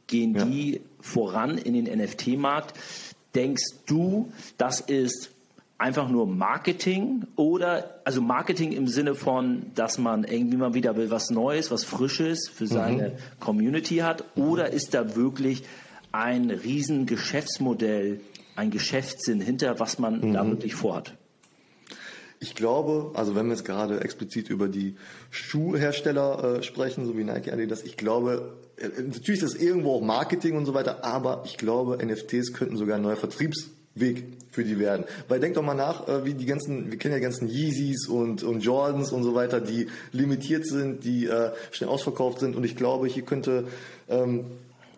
[0.07, 0.45] gehen ja.
[0.45, 2.73] die voran in den NFT-Markt.
[3.35, 5.31] Denkst du, das ist
[5.77, 11.11] einfach nur Marketing oder also Marketing im Sinne von, dass man irgendwie mal wieder will
[11.11, 13.39] was Neues, was Frisches für seine mhm.
[13.39, 15.63] Community hat oder ist da wirklich
[16.11, 18.21] ein riesen Geschäftsmodell,
[18.55, 20.33] ein Geschäftssinn hinter, was man mhm.
[20.33, 21.13] da wirklich vorhat?
[22.39, 24.95] Ich glaube, also wenn wir jetzt gerade explizit über die
[25.31, 30.01] Schuhhersteller äh, sprechen, so wie Nike, Adidas, ich glaube, äh, natürlich ist das irgendwo auch
[30.01, 34.63] Marketing und so weiter, aber ich glaube, NFTs könnten sogar ein neuer Vertriebs Weg für
[34.63, 35.05] die werden.
[35.27, 38.43] Weil denk doch mal nach, äh, wie die ganzen, wir kennen ja ganzen Yeezys und,
[38.43, 42.55] und Jordans und so weiter, die limitiert sind, die äh, schnell ausverkauft sind.
[42.55, 43.65] Und ich glaube, hier könnte
[44.09, 44.45] ähm,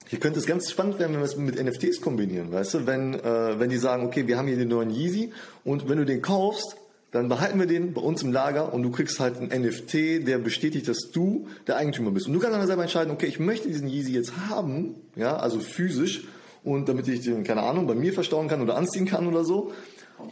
[0.09, 2.87] hier könnte es ganz spannend werden, wenn wir es mit NFTs kombinieren, weißt du?
[2.87, 5.31] Wenn, äh, wenn die sagen, okay, wir haben hier den neuen Yeezy
[5.63, 6.77] und wenn du den kaufst,
[7.11, 10.39] dann behalten wir den bei uns im Lager und du kriegst halt einen NFT, der
[10.39, 12.25] bestätigt, dass du der Eigentümer bist.
[12.25, 15.59] Und du kannst dann selber entscheiden, okay, ich möchte diesen Yeezy jetzt haben, ja, also
[15.59, 16.23] physisch
[16.63, 19.71] und damit ich den, keine Ahnung, bei mir verstauen kann oder anziehen kann oder so.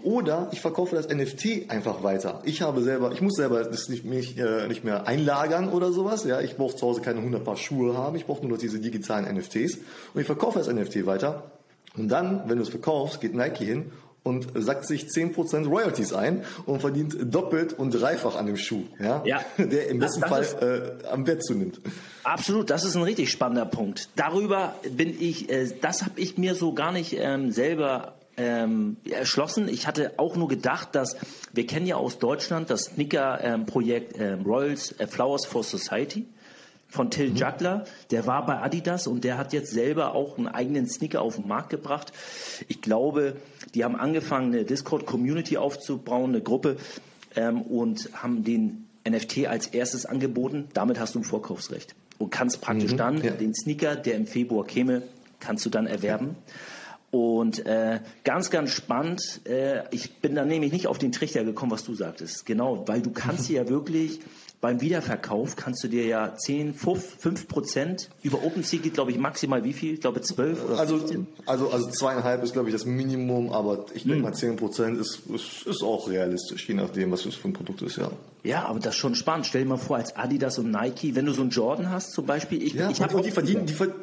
[0.04, 2.42] Oder ich verkaufe das NFT einfach weiter.
[2.44, 6.26] Ich habe selber, ich muss selber das nicht, mich, äh, nicht mehr einlagern oder sowas.
[6.26, 8.18] Ja, ich brauche zu Hause keine 100 Paar Schuhe haben.
[8.18, 9.78] Ich brauche nur noch diese digitalen NFTs.
[10.13, 11.52] Und ich verkaufe das NFT weiter.
[11.96, 13.92] Und dann, wenn du es verkaufst, geht Nike hin
[14.24, 19.24] und sackt sich 10% Royalties ein und verdient doppelt und dreifach an dem Schuh, ja?
[19.26, 19.42] ja.
[19.58, 21.80] der im besten Fall ist, äh, am Wert zunimmt.
[22.24, 24.10] Absolut, das ist ein richtig spannender Punkt.
[24.16, 29.68] Darüber bin ich, äh, das habe ich mir so gar nicht ähm, selber ähm, erschlossen.
[29.68, 31.18] Ich hatte auch nur gedacht, dass
[31.54, 36.28] wir kennen ja aus Deutschland das Sneaker-Projekt ähm, ähm, Royals äh, Flowers for Society
[36.88, 37.36] von Till mhm.
[37.36, 37.86] Juggler.
[38.12, 41.47] Der war bei Adidas und der hat jetzt selber auch einen eigenen Sneaker auf den
[41.47, 42.13] Markt gebracht.
[42.67, 43.36] Ich glaube,
[43.73, 46.78] die haben angefangen, eine Discord-Community aufzubauen, eine Gruppe,
[47.36, 50.67] ähm, und haben den NFT als erstes angeboten.
[50.73, 53.32] Damit hast du ein Vorkaufsrecht und kannst praktisch Mhm, dann ja.
[53.32, 55.04] den Sneaker, der im Februar käme,
[55.39, 56.36] kannst du dann erwerben.
[57.10, 61.71] Und äh, ganz, ganz spannend, äh, ich bin dann nämlich nicht auf den Trichter gekommen,
[61.71, 62.45] was du sagtest.
[62.45, 64.19] Genau, weil du kannst dir ja wirklich
[64.60, 69.63] beim Wiederverkauf kannst du dir ja 10, 5 Prozent über OpenSea geht, glaube ich, maximal
[69.63, 69.93] wie viel?
[69.93, 71.28] Ich glaube 12 oder Also, 15.
[71.46, 74.10] also, also zweieinhalb ist, glaube ich, das Minimum, aber ich Hm.
[74.10, 77.54] denke mal, 10 Prozent ist, ist, ist auch realistisch, je nachdem, was das für ein
[77.54, 78.10] Produkt ist, ja.
[78.43, 79.46] Ja, aber das ist schon spannend.
[79.46, 82.26] Stell dir mal vor, als Adidas und Nike, wenn du so einen Jordan hast zum
[82.26, 83.93] Beispiel, ich, Ja, ich und, die verdienen, die, ver-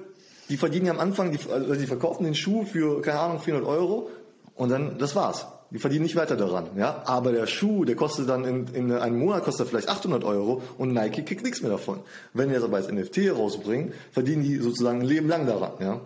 [0.48, 3.68] die verdienen ja am Anfang, die, also die verkaufen den Schuh für, keine Ahnung, 400
[3.68, 4.08] Euro
[4.54, 5.46] und dann, das war's.
[5.74, 7.02] Die verdienen nicht weiter daran, ja.
[7.04, 10.92] Aber der Schuh, der kostet dann in, in einem Monat kostet vielleicht 800 Euro und
[10.92, 11.98] Nike kriegt nichts mehr davon.
[12.32, 16.00] Wenn wir das aber als NFT rausbringen, verdienen die sozusagen ein Leben lang daran, ja.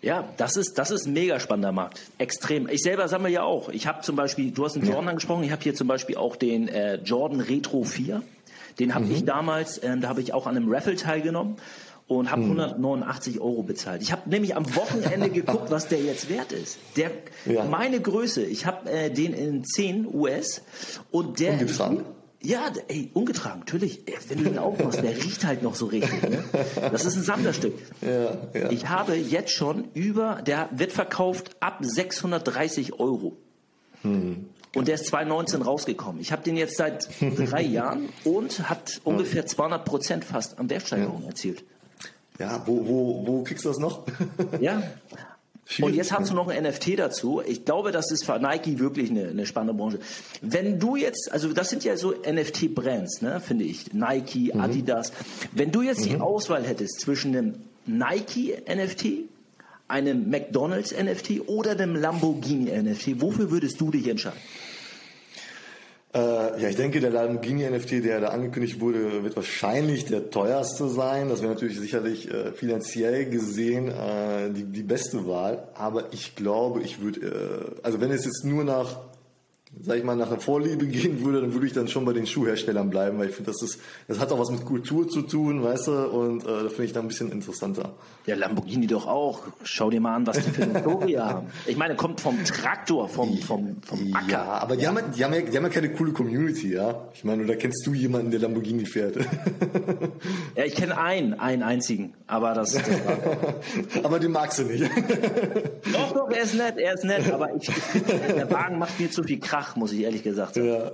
[0.00, 2.00] Ja, das ist, das ist ein mega spannender Markt.
[2.16, 2.66] Extrem.
[2.66, 3.68] Ich selber sammle ja auch.
[3.68, 6.36] Ich habe zum Beispiel, du hast einen Jordan angesprochen, ich habe hier zum Beispiel auch
[6.36, 8.22] den äh, Jordan Retro 4.
[8.78, 11.56] Den habe ich damals, äh, da habe ich auch an einem Raffle teilgenommen
[12.06, 14.02] und habe 189 Euro bezahlt.
[14.02, 16.78] Ich habe nämlich am Wochenende geguckt, was der jetzt wert ist.
[16.96, 17.10] Der,
[17.46, 17.64] Ja.
[17.64, 20.62] meine Größe, ich habe äh, den in 10 US
[21.10, 22.04] und der Ungetragen?
[22.42, 24.02] Ja, ey, ungetragen, natürlich.
[24.28, 26.22] Wenn du den aufmachst, der riecht halt noch so richtig.
[26.28, 26.44] Ne?
[26.92, 27.72] Das ist ein Sammlerstück.
[28.02, 28.70] Ja, ja.
[28.70, 33.34] Ich habe jetzt schon über, der wird verkauft ab 630 Euro.
[34.02, 34.44] Hm.
[34.74, 36.20] Und der ist 2019 rausgekommen.
[36.20, 41.24] Ich habe den jetzt seit drei Jahren und hat ungefähr 200 Prozent fast an Wertsteigerung
[41.24, 41.64] erzielt.
[42.38, 44.04] Ja, wo, wo, wo kriegst du das noch?
[44.60, 44.82] Ja.
[45.80, 47.40] Und jetzt hast du noch ein NFT dazu.
[47.46, 49.98] Ich glaube, das ist für Nike wirklich eine, eine spannende Branche.
[50.42, 53.94] Wenn du jetzt, also das sind ja so NFT-Brands, ne, finde ich.
[53.94, 54.60] Nike, Mhm.
[54.60, 55.12] Adidas.
[55.52, 57.54] Wenn du jetzt die Auswahl hättest zwischen einem
[57.86, 59.06] Nike-NFT,
[59.88, 64.38] einem McDonalds-NFT oder einem Lamborghini-NFT, wofür würdest du dich entscheiden?
[66.14, 70.88] Äh, ja, ich denke, der Lamborghini NFT, der da angekündigt wurde, wird wahrscheinlich der teuerste
[70.88, 71.28] sein.
[71.28, 75.66] Das wäre natürlich sicherlich äh, finanziell gesehen äh, die, die beste Wahl.
[75.74, 79.00] Aber ich glaube, ich würde, äh, also wenn es jetzt nur nach,
[79.80, 82.26] sag ich mal, nach einer Vorliebe gehen würde, dann würde ich dann schon bei den
[82.26, 85.62] Schuhherstellern bleiben, weil ich finde, das ist, das hat auch was mit Kultur zu tun,
[85.62, 87.94] weißt du, und äh, da finde ich da ein bisschen interessanter.
[88.26, 89.40] Ja, Lamborghini doch auch.
[89.64, 91.46] Schau dir mal an, was die für eine Historie haben.
[91.66, 94.28] Ich meine, kommt vom Traktor, vom, vom, vom Acker.
[94.30, 97.08] Ja, aber die haben, ja- die, haben ja, die haben ja keine coole Community, ja.
[97.14, 99.16] Ich meine, oder kennst du jemanden, der Lamborghini fährt?
[100.56, 102.84] Ja, ich kenne einen, einen einzigen, aber das, das
[104.04, 104.84] aber den magst du nicht.
[105.92, 107.68] Doch, doch, er ist nett, er ist nett, aber ich,
[108.36, 110.68] der Wagen macht mir zu viel Krach, muss ich ehrlich gesagt sagen.
[110.68, 110.92] Ja.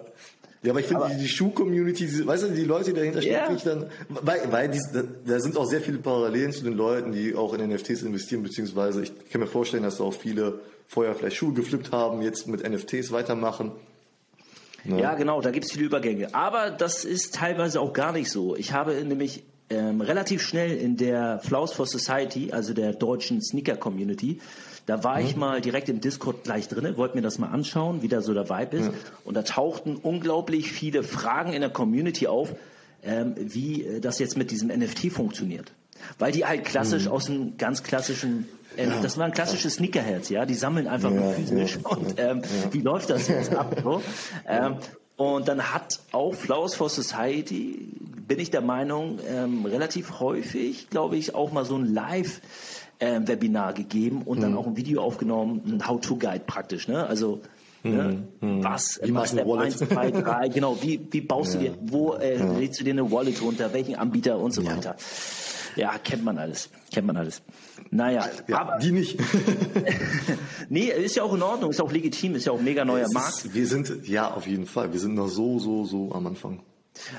[0.62, 3.44] Ja, aber ich finde, die, die Schuh-Community, weißt du, die Leute, die dahinter stehen, Ja.
[3.46, 4.78] finde ich dann, weil, weil die,
[5.24, 9.02] da, sind auch sehr viele Parallelen zu den Leuten, die auch in NFTs investieren, beziehungsweise
[9.04, 12.68] ich kann mir vorstellen, dass da auch viele vorher vielleicht Schuhe geflippt haben, jetzt mit
[12.68, 13.72] NFTs weitermachen.
[14.84, 16.34] Ja, genau, da gibt's viele Übergänge.
[16.34, 18.54] Aber das ist teilweise auch gar nicht so.
[18.56, 24.40] Ich habe nämlich ähm, relativ schnell in der Flaws for Society, also der deutschen Sneaker-Community,
[24.86, 28.08] da war ich mal direkt im Discord gleich drin, wollte mir das mal anschauen, wie
[28.08, 28.90] da so der Vibe ist.
[29.24, 32.54] Und da tauchten unglaublich viele Fragen in der Community auf,
[33.04, 35.72] ähm, wie äh, das jetzt mit diesem NFT funktioniert.
[36.18, 40.44] Weil die halt klassisch aus einem ganz klassischen, äh, das war ein klassisches Sneakerherz, ja,
[40.44, 43.76] die sammeln einfach nur Ja, physisch und ähm, wie läuft das jetzt ab?
[43.84, 44.02] So?
[44.48, 44.76] Ähm,
[45.16, 47.90] und dann hat auch Flowers for Society,
[48.30, 52.40] bin ich der Meinung, ähm, relativ häufig, glaube ich, auch mal so ein Live
[53.00, 54.42] ähm, Webinar gegeben und Mhm.
[54.42, 57.04] dann auch ein Video aufgenommen, ein How-to-Guide praktisch, ne?
[57.08, 57.40] Also
[57.82, 58.22] ne?
[58.40, 59.08] was, Mhm.
[59.08, 60.14] Wie was machst du eine Step 1, Wallet?
[60.14, 63.42] 2, 3, genau, wie, wie baust du dir, wo äh, lädst du dir eine Wallet
[63.42, 64.94] runter, welchen Anbieter und so weiter.
[65.74, 67.42] Ja, kennt man alles, kennt man alles.
[67.90, 69.18] Naja, Ja, aber die nicht.
[70.68, 73.06] nee, ist ja auch in Ordnung, ist auch legitim, ist ja auch ein mega neuer
[73.06, 73.44] Es Markt.
[73.46, 74.92] ist, wir sind, ja, auf jeden Fall.
[74.92, 76.60] Wir sind noch so, so, so am Anfang.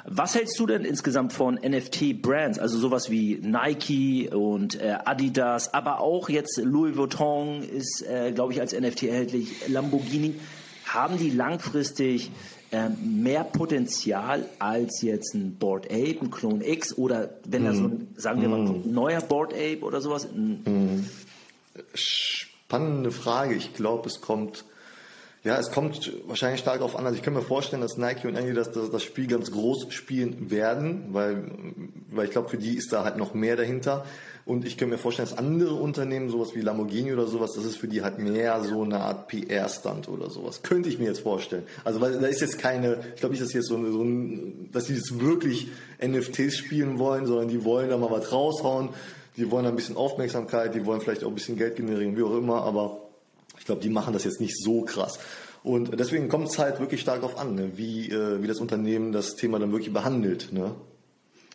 [0.06, 6.02] Was hältst du denn insgesamt von NFT-Brands, also sowas wie Nike und äh, Adidas, aber
[6.02, 10.36] auch jetzt Louis Vuitton ist, äh, glaube ich, als NFT erhältlich, Lamborghini.
[10.86, 12.32] Haben die langfristig
[12.74, 17.86] ähm, mehr Potenzial als jetzt ein Board Ape, ein Clone X oder wenn da so
[17.86, 20.26] ein, sagen wir mal, ein neuer Board Ape oder sowas?
[20.26, 21.10] Ein,
[21.94, 23.56] Spannende Frage.
[23.56, 24.66] Ich glaube, es kommt,
[25.44, 27.06] ja, es kommt wahrscheinlich stark darauf an.
[27.06, 30.52] Also ich kann mir vorstellen, dass Nike und Adidas das, das Spiel ganz groß spielen
[30.52, 31.52] werden, weil,
[32.12, 34.06] weil ich glaube, für die ist da halt noch mehr dahinter.
[34.46, 37.78] Und ich kann mir vorstellen, dass andere Unternehmen, sowas wie Lamborghini oder sowas, das ist
[37.78, 40.62] für die halt mehr so eine Art PR-Stand oder sowas.
[40.62, 41.64] Könnte ich mir jetzt vorstellen.
[41.84, 44.86] Also weil da ist jetzt keine, ich glaube nicht, dass jetzt so, so ein, dass
[44.86, 45.70] die jetzt wirklich
[46.06, 48.90] NFTs spielen wollen, sondern die wollen da mal was raushauen.
[49.38, 52.38] Die wollen ein bisschen Aufmerksamkeit, die wollen vielleicht auch ein bisschen Geld generieren, wie auch
[52.38, 53.11] immer, aber
[53.62, 55.20] ich glaube, die machen das jetzt nicht so krass.
[55.62, 57.72] Und deswegen kommt es halt wirklich stark darauf an, ne?
[57.76, 60.52] wie, äh, wie das Unternehmen das Thema dann wirklich behandelt.
[60.52, 60.72] Ne?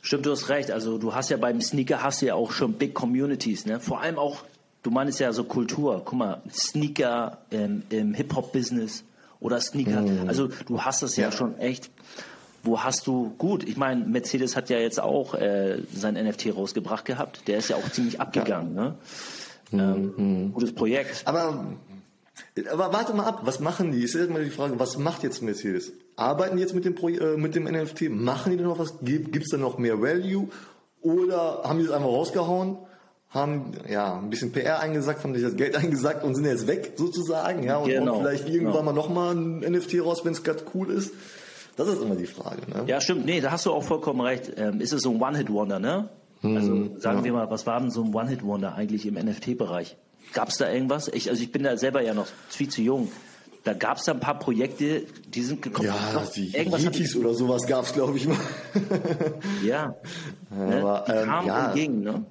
[0.03, 0.71] Stimmt, du hast recht.
[0.71, 3.81] Also du hast ja beim Sneaker hast du ja auch schon Big Communities, ne?
[3.81, 4.45] Vor allem auch,
[4.85, 6.03] du meinst ja so Kultur.
[6.05, 9.03] Guck mal, Sneaker im, im Hip-Hop-Business
[9.41, 10.03] oder Sneaker.
[10.03, 10.29] Mm.
[10.29, 11.25] Also du hast das ja.
[11.25, 11.91] ja schon echt.
[12.63, 13.65] Wo hast du gut?
[13.65, 17.49] Ich meine, Mercedes hat ja jetzt auch äh, sein NFT rausgebracht gehabt.
[17.49, 18.77] Der ist ja auch ziemlich abgegangen.
[18.77, 18.97] Ja.
[19.73, 20.15] Ne?
[20.17, 20.53] Ähm, mm.
[20.53, 21.23] Gutes Projekt.
[21.25, 21.67] Aber
[22.71, 24.03] aber warte mal ab, was machen die?
[24.03, 25.93] Ist immer die Frage, was macht jetzt Mercedes?
[26.17, 28.09] Arbeiten die jetzt mit dem, Pro äh, mit dem NFT?
[28.11, 28.95] Machen die da noch was?
[29.03, 30.49] Gibt es da noch mehr Value?
[31.03, 32.79] Oder haben die das einfach rausgehauen?
[33.29, 36.95] Haben ja ein bisschen PR eingesackt, haben sich das Geld eingesackt und sind jetzt weg
[36.97, 38.83] sozusagen, ja, und genau, vielleicht irgendwann genau.
[38.85, 41.13] mal nochmal ein NFT raus, wenn es gerade cool ist.
[41.77, 42.63] Das ist immer die Frage.
[42.71, 42.85] Ne?
[42.87, 43.27] Ja, stimmt.
[43.27, 44.53] Nee, da hast du auch vollkommen recht.
[44.57, 46.09] Ähm, ist es so ein One-Hit-Wonder, ne?
[46.43, 47.25] Also hm, sagen ja.
[47.25, 49.97] wir mal, was war denn so ein One-Hit-Wonder eigentlich im NFT-Bereich?
[50.33, 51.09] Gab es da irgendwas?
[51.09, 53.11] Ich, also ich bin da selber ja noch viel zu jung.
[53.65, 55.89] Da gab es da ein paar Projekte, die sind gekommen.
[55.89, 58.37] Ja, die Yetis oder sowas gab es, glaube ich mal.
[59.65, 59.97] ja.
[60.51, 61.05] Aber, ne?
[61.09, 61.67] die ähm, kamen ja.
[61.67, 62.27] und gingen, ne?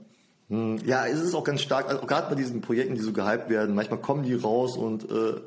[0.50, 3.50] Hm, ja, es ist auch ganz stark, also gerade bei diesen Projekten, die so gehypt
[3.50, 5.42] werden, manchmal kommen die raus und äh,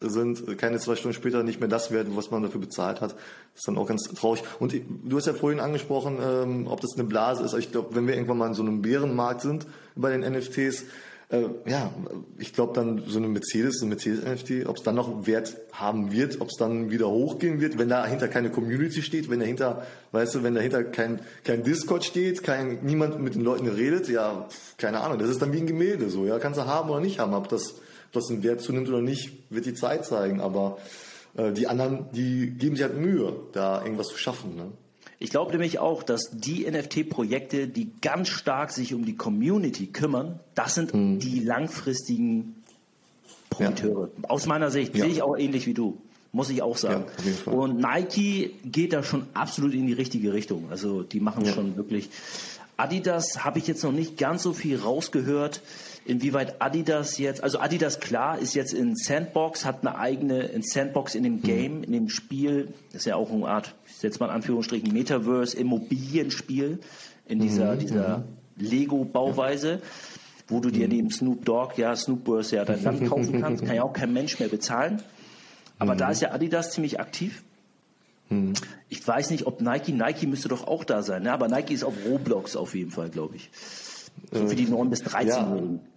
[0.00, 3.12] sind keine zwei Stunden später nicht mehr das wert, was man dafür bezahlt hat.
[3.12, 3.18] Das
[3.56, 4.42] ist dann auch ganz traurig.
[4.58, 7.54] Und du hast ja vorhin angesprochen, ähm, ob das eine Blase ist.
[7.54, 10.84] Ich glaube, wenn wir irgendwann mal in so einem Bärenmarkt sind bei den NFTs,
[11.32, 11.90] äh, ja,
[12.38, 16.12] ich glaube dann so eine Mercedes, so ein Mercedes-NFT, ob es dann noch Wert haben
[16.12, 20.34] wird, ob es dann wieder hochgehen wird, wenn dahinter keine Community steht, wenn dahinter, weißt
[20.34, 25.00] du, wenn dahinter kein, kein Discord steht, kein, niemand mit den Leuten redet, ja, keine
[25.00, 27.32] Ahnung, das ist dann wie ein Gemälde so, ja, kannst du haben oder nicht haben,
[27.32, 30.76] ob das, ob das einen Wert zunimmt oder nicht, wird die Zeit zeigen, aber
[31.34, 34.66] äh, die anderen, die geben sich halt Mühe, da irgendwas zu schaffen, ne?
[35.22, 40.40] Ich glaube nämlich auch, dass die NFT-Projekte, die ganz stark sich um die Community kümmern,
[40.56, 41.20] das sind hm.
[41.20, 42.56] die langfristigen
[43.48, 44.10] Profiteure.
[44.20, 44.28] Ja.
[44.28, 45.04] Aus meiner Sicht ja.
[45.04, 45.98] sehe ich auch ähnlich wie du.
[46.32, 47.04] Muss ich auch sagen.
[47.46, 50.68] Ja, Und Nike geht da schon absolut in die richtige Richtung.
[50.70, 52.08] Also die machen schon wirklich.
[52.78, 55.60] Adidas habe ich jetzt noch nicht ganz so viel rausgehört,
[56.04, 61.14] inwieweit Adidas jetzt, also Adidas klar ist jetzt in Sandbox, hat eine eigene in Sandbox
[61.14, 61.42] in dem hm.
[61.42, 66.80] Game, in dem Spiel, ist ja auch eine Art setzt man Anführungsstrichen Metaverse Immobilienspiel
[67.26, 67.78] in dieser, mhm.
[67.78, 68.24] dieser mhm.
[68.56, 69.80] Lego-Bauweise,
[70.48, 70.92] wo du dir mhm.
[70.92, 74.38] neben Snoop Dogg, ja, Snoopverse ja dein Land kaufen kannst, kann ja auch kein Mensch
[74.38, 75.02] mehr bezahlen.
[75.78, 75.98] Aber mhm.
[75.98, 77.44] da ist ja Adidas ziemlich aktiv.
[78.28, 78.54] Mhm.
[78.88, 81.32] Ich weiß nicht, ob Nike, Nike müsste doch auch da sein, ne?
[81.32, 83.50] aber Nike ist auf Roblox auf jeden Fall, glaube ich.
[84.30, 85.76] So für die 9 bis 13-Jährigen.
[85.76, 85.91] Ja.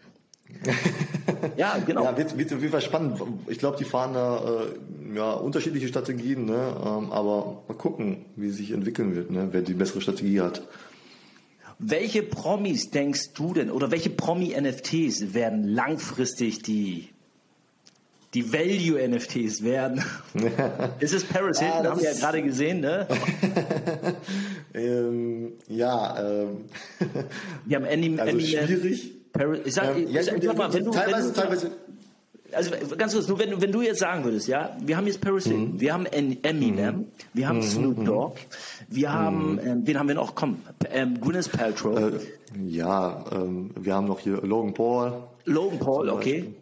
[1.58, 2.04] ja, genau.
[2.04, 3.22] Ja, wird, wird, wird spannend.
[3.48, 6.76] Ich glaube, die fahren da äh, ja, unterschiedliche Strategien, ne?
[6.86, 9.50] Ähm, aber mal gucken, wie sich entwickeln wird, ne?
[9.52, 10.68] wer die bessere Strategie hat.
[11.78, 17.10] Welche Promis denkst du denn oder welche Promi-NFTs werden langfristig die
[18.34, 20.04] die Value-NFTs werden?
[21.00, 21.84] ist es Paris Hilton?
[21.84, 23.08] Ja, haben wir ja gerade gesehen, ne?
[24.74, 26.22] ähm, ja.
[26.22, 26.66] Ähm.
[27.66, 29.12] Wir haben Andy, also Andy schwierig.
[29.38, 31.72] Paris, ich sag, ja, ich, ich, mal, wenn du, teilweise, wenn du, teilweise.
[32.52, 35.46] Also ganz kurz, nur wenn, wenn du jetzt sagen würdest, ja, wir haben jetzt Paris
[35.46, 35.80] Hilton, mhm.
[35.82, 37.06] wir haben Eminem, mhm.
[37.34, 37.64] wir haben mhm.
[37.64, 38.36] Snoop Dogg,
[38.88, 39.60] wir haben, mhm.
[39.60, 40.36] ähm, wen haben wir noch?
[40.36, 42.00] Komm, ähm, Gwyneth Paltrow.
[42.00, 42.12] Äh,
[42.66, 45.24] ja, ähm, wir haben noch hier Logan Paul.
[45.44, 46.54] Logan Paul, okay.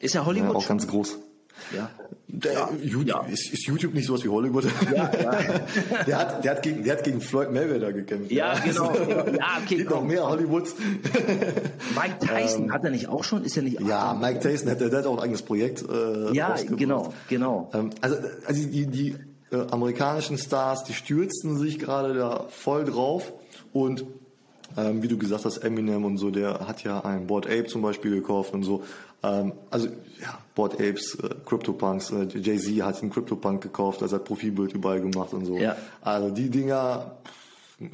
[0.00, 0.50] Ist er Hollywood?
[0.50, 1.18] Ja, auch ganz groß.
[1.74, 1.90] Ja.
[2.30, 3.20] Der, ja, YouTube, ja.
[3.22, 4.64] Ist, ist, YouTube nicht sowas wie Hollywood?
[4.94, 5.32] Ja, ja.
[6.06, 8.30] der, hat, der, hat gegen, der hat gegen Floyd Mayweather gekämpft.
[8.30, 8.88] Ja, genau.
[8.88, 9.26] Also, genau.
[9.38, 9.76] Ja, okay.
[9.76, 10.74] Gibt noch mehr Hollywoods.
[11.96, 13.44] Mike Tyson ähm, hat er nicht auch schon?
[13.44, 13.80] Ist er nicht?
[13.80, 15.82] Ja, Mike Tyson hat, der, hat auch ein eigenes Projekt.
[15.88, 17.70] Äh, ja, genau, genau.
[17.72, 18.16] Ähm, also,
[18.46, 19.16] also die, die
[19.50, 23.32] äh, amerikanischen Stars, die stürzen sich gerade da voll drauf
[23.72, 24.04] und
[24.76, 27.82] ähm, wie du gesagt hast, Eminem und so, der hat ja ein Board Ape zum
[27.82, 28.84] Beispiel gekauft und so.
[29.22, 34.24] Ähm, also ja, Board Apes, äh, CryptoPunks, äh, Jay-Z hat einen CryptoPunk gekauft, also hat
[34.24, 35.56] Profilbild überall gemacht und so.
[35.56, 35.76] Ja.
[36.02, 37.16] Also die Dinger,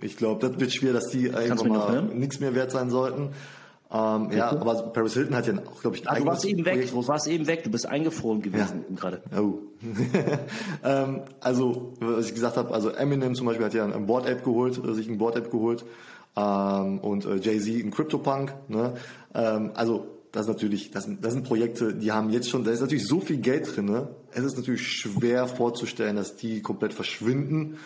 [0.01, 3.31] ich glaube, das wird schwer, dass die irgendwann mal nichts mehr wert sein sollten.
[3.93, 6.91] Ähm, ja, aber Paris Hilton hat ja auch, glaube ich, ein also eigenes eben weg.
[6.91, 8.97] Du warst eben weg, du bist eingefroren gewesen ja.
[8.97, 9.23] gerade.
[9.39, 9.59] Oh.
[10.85, 14.43] ähm, also, was ich gesagt habe, also Eminem zum Beispiel hat ja ein Board App
[14.43, 15.85] geholt, äh, sich ein Board App geholt
[16.37, 18.55] ähm, und äh, Jay-Z ein CryptoPunk.
[18.69, 18.95] Ne?
[19.33, 22.73] Ähm, also das ist natürlich, das sind, das sind Projekte, die haben jetzt schon, da
[22.73, 23.85] ist natürlich so viel Geld drin.
[23.85, 24.09] Ne?
[24.33, 27.79] Es ist natürlich schwer vorzustellen, dass die komplett verschwinden.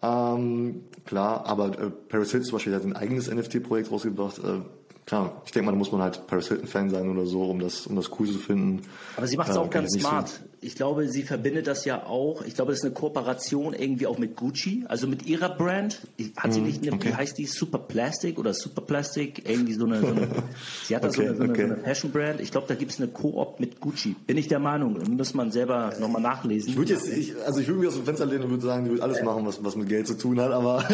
[0.00, 4.38] Ähm, klar, aber äh, Paris Hilton zum Beispiel hat ein eigenes NFT-Projekt rausgebracht.
[4.38, 4.60] Äh,
[5.08, 7.86] klar, ich denke mal, da muss man halt Paris Hilton-Fan sein oder so, um das,
[7.86, 8.82] um das cool zu finden.
[9.16, 10.28] Aber sie macht es äh, auch ganz smart.
[10.28, 10.36] So.
[10.60, 12.42] Ich glaube, sie verbindet das ja auch.
[12.42, 16.02] Ich glaube, das ist eine Kooperation irgendwie auch mit Gucci, also mit ihrer Brand.
[16.36, 17.08] Hat sie mm, nicht eine, okay.
[17.08, 19.48] wie heißt die, Super Plastic oder Super Plastic?
[19.48, 20.28] Irgendwie so eine, so eine
[20.84, 21.62] sie hat da okay, so, eine, so, okay.
[21.62, 22.40] eine, so eine Fashion-Brand.
[22.42, 24.14] Ich glaube, da gibt es eine Koop mit Gucci.
[24.26, 24.98] Bin ich der Meinung.
[25.16, 26.68] Muss man selber nochmal nachlesen.
[26.68, 28.84] Ich würde jetzt, ich, also ich würde mich aus dem Fenster lehnen und würde sagen,
[28.84, 30.86] die würde alles machen, was, was mit Geld zu tun hat, aber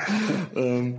[0.54, 0.98] ähm,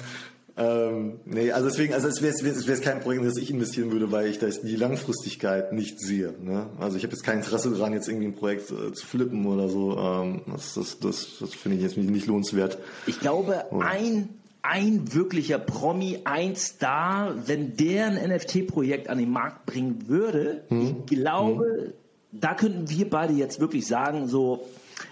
[0.58, 3.92] ähm, nee, also deswegen, also es wäre es wäre kein Projekt, in das ich investieren
[3.92, 6.34] würde, weil ich das die Langfristigkeit nicht sehe.
[6.42, 6.66] Ne?
[6.80, 9.70] Also ich habe jetzt kein Interesse daran, jetzt irgendwie ein Projekt äh, zu flippen oder
[9.70, 9.96] so.
[9.96, 12.80] Ähm, das das, das, das finde ich jetzt nicht lohnenswert.
[13.06, 14.30] Ich glaube, Und ein
[14.64, 20.96] ein wirklicher Promi, ein Star, wenn der ein NFT-Projekt an den Markt bringen würde, hm.
[21.00, 21.94] ich glaube,
[22.32, 22.40] hm.
[22.42, 24.68] da könnten wir beide jetzt wirklich sagen, so,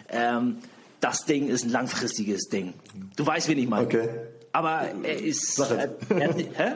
[0.09, 0.57] ähm,
[0.99, 2.73] das Ding ist ein langfristiges Ding.
[3.15, 3.85] Du weißt, wen ich meine.
[3.85, 4.09] Okay
[4.55, 5.59] aber er ist.
[5.59, 5.71] Es.
[5.71, 6.71] Er, hä?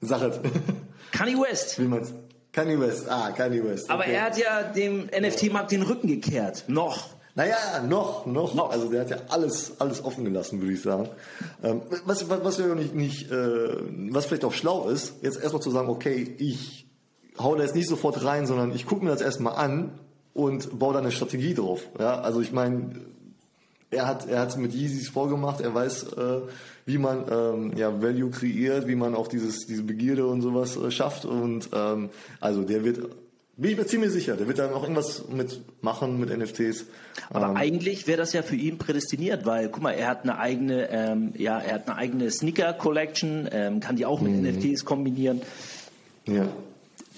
[0.00, 0.40] Sag es.
[1.12, 1.78] Kanye West.
[1.78, 2.14] Wie meinst
[2.52, 3.84] Kanye West, ah, Kanye West.
[3.84, 3.92] Okay.
[3.92, 6.64] Aber er hat ja dem NFT-Markt den Rücken gekehrt.
[6.68, 7.08] Noch.
[7.34, 8.70] Naja, noch, noch, noch.
[8.70, 11.08] Also der hat ja alles, alles offen gelassen, würde ich sagen.
[11.64, 13.76] Ähm, was, was, was wir nicht, nicht äh,
[14.10, 16.86] was vielleicht auch schlau ist, jetzt erstmal zu sagen, okay, ich
[17.36, 19.98] hau da jetzt nicht sofort rein, sondern ich gucke mir das erstmal an
[20.32, 21.88] und baue da eine Strategie drauf.
[21.98, 22.92] Ja, also ich meine,
[23.94, 26.40] er hat er hat mit Yeezys vorgemacht, er weiß, äh,
[26.86, 30.90] wie man ähm, ja Value kreiert, wie man auch dieses diese Begierde und sowas äh,
[30.90, 33.08] schafft und ähm, also der wird
[33.56, 36.86] bin ich mir ziemlich sicher, der wird dann auch irgendwas mitmachen mit NFTs.
[37.30, 40.38] Aber ähm, eigentlich wäre das ja für ihn prädestiniert, weil guck mal, er hat eine
[40.38, 44.58] eigene, ähm, ja, er hat eine eigene Sneaker Collection, ähm, kann die auch mit mhm.
[44.58, 45.40] NFTs kombinieren.
[46.26, 46.48] Ja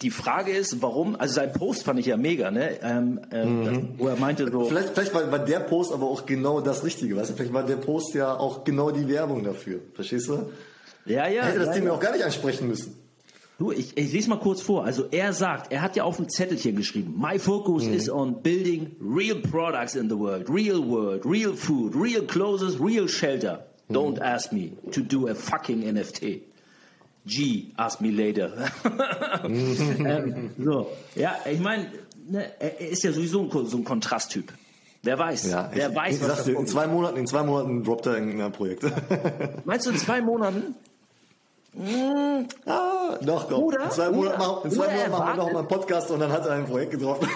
[0.03, 2.79] die Frage ist, warum, also sein Post fand ich ja mega, ne?
[2.83, 3.89] Ähm, ähm, mhm.
[3.97, 4.67] Wo er meinte so.
[4.67, 7.35] Vielleicht, vielleicht war, war, der Post aber auch genau das Richtige, weißt du?
[7.35, 9.81] Vielleicht war der Post ja auch genau die Werbung dafür.
[9.95, 10.51] Verstehst du?
[11.07, 11.45] Ja, ja.
[11.45, 11.93] Hätte das ja, Thema ja.
[11.93, 12.97] auch gar nicht ansprechen müssen.
[13.59, 14.85] Du, ich, ich lese mal kurz vor.
[14.85, 17.95] Also er sagt, er hat ja auf dem Zettelchen geschrieben, My focus mhm.
[17.95, 23.09] is on building real products in the world, real world, real food, real clothes, real
[23.09, 23.67] shelter.
[23.89, 24.23] Don't mhm.
[24.23, 26.43] ask me to do a fucking NFT.
[27.27, 28.53] G, ask me later.
[29.45, 31.87] ähm, so, ja, ich meine,
[32.29, 34.53] ne, er ist ja sowieso so ein Kontrasttyp.
[35.03, 35.51] Wer weiß?
[35.51, 38.15] Ja, Wer ich, weiß, ich was dir, in zwei Monaten, in zwei Monaten droppt er
[38.15, 38.85] ein Projekt.
[39.65, 40.75] Meinst du in zwei Monaten?
[41.75, 42.47] Mmh.
[42.65, 43.59] Ah, doch, doch.
[43.59, 46.21] Oder, in zwei Monaten, oder, in zwei Monaten machen wir noch mal einen Podcast und
[46.21, 47.29] dann hat er ein Projekt getroffen.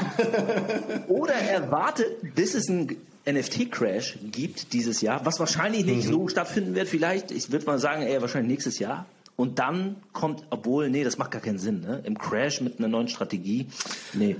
[1.08, 6.12] oder er wartet, bis es ein NFT-Crash gibt dieses Jahr, was wahrscheinlich nicht mhm.
[6.12, 6.88] so stattfinden wird.
[6.88, 9.06] Vielleicht, ich würde mal sagen, eher wahrscheinlich nächstes Jahr.
[9.40, 12.02] Und dann kommt, obwohl, nee, das macht gar keinen Sinn, ne?
[12.04, 13.68] Im Crash mit einer neuen Strategie,
[14.12, 14.36] nee.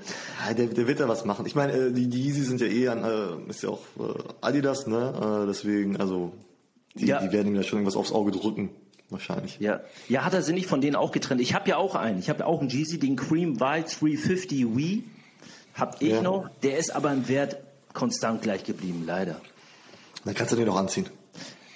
[0.47, 1.47] Ja, der, der wird da was machen.
[1.47, 4.13] Ich meine, äh, die, die Yeezy sind ja eh an, äh, ist ja auch äh,
[4.43, 5.47] Adidas, ne?
[5.49, 6.35] Deswegen, also,
[6.95, 7.19] die, ja.
[7.19, 8.69] die werden ihm da schon irgendwas aufs Auge drücken.
[9.09, 9.59] Wahrscheinlich.
[9.59, 11.41] Ja, ja hat er sich nicht von denen auch getrennt.
[11.41, 12.19] Ich habe ja auch einen.
[12.19, 15.05] Ich habe ja auch einen Yeezy, den Cream White 350 Wii.
[15.73, 16.21] Hab ich ja.
[16.21, 16.51] noch.
[16.63, 17.57] Der ist aber im Wert
[17.95, 19.41] konstant gleich geblieben, leider.
[20.27, 21.09] Dann kannst du den noch anziehen.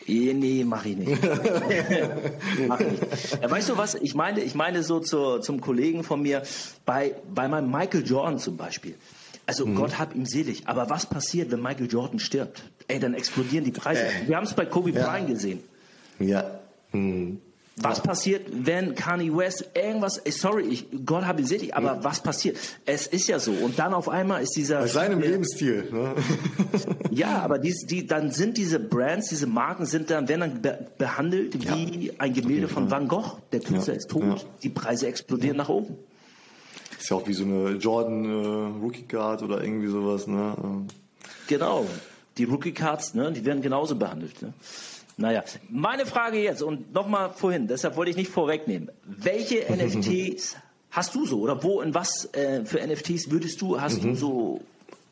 [0.06, 1.22] Nee, mach ich nicht.
[2.68, 3.42] mach ich nicht.
[3.42, 3.94] Ja, weißt du was?
[3.94, 6.42] Ich meine, ich meine so zu, zum Kollegen von mir,
[6.84, 8.96] bei, bei meinem Michael Jordan zum Beispiel.
[9.46, 9.76] Also mhm.
[9.76, 10.66] Gott hab ihm selig.
[10.66, 12.62] Aber was passiert, wenn Michael Jordan stirbt?
[12.88, 14.02] Ey, dann explodieren die Preise.
[14.02, 14.28] Äh.
[14.28, 15.04] Wir haben es bei Kobe ja.
[15.04, 15.60] Bryant gesehen.
[16.18, 16.60] Ja.
[16.92, 17.40] Mhm.
[17.76, 22.04] Was passiert, wenn Kanye West irgendwas, sorry, ich, Gott habe ihn selig, aber ja.
[22.04, 22.56] was passiert?
[22.86, 23.50] Es ist ja so.
[23.50, 24.78] Und dann auf einmal ist dieser.
[24.78, 26.14] Bei seinem äh, Lebensstil, ne?
[27.10, 30.86] Ja, aber die, die, dann sind diese Brands, diese Marken sind dann, werden dann be
[30.98, 33.38] behandelt wie ein Gemälde von Van Gogh.
[33.52, 33.98] Der Künstler ja.
[33.98, 34.22] ist tot.
[34.22, 34.36] Ja.
[34.62, 35.96] Die Preise explodieren nach oben.
[36.98, 40.86] Ist ja auch wie so eine Jordan äh, Rookie Card oder irgendwie sowas, ne?
[41.48, 41.86] Genau.
[42.36, 44.42] Die Rookie Cards, ne, die werden genauso behandelt.
[44.42, 44.52] Ne?
[45.16, 48.90] Naja, meine Frage jetzt und nochmal vorhin, deshalb wollte ich nicht vorwegnehmen.
[49.04, 50.56] Welche NFTs
[50.90, 54.10] hast du so oder wo in was äh, für NFTs würdest du, hast mhm.
[54.10, 54.60] du so,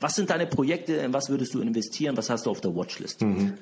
[0.01, 3.23] was sind deine Projekte, in was würdest du investieren, was hast du auf der Watchlist?
[3.23, 3.55] Mhm.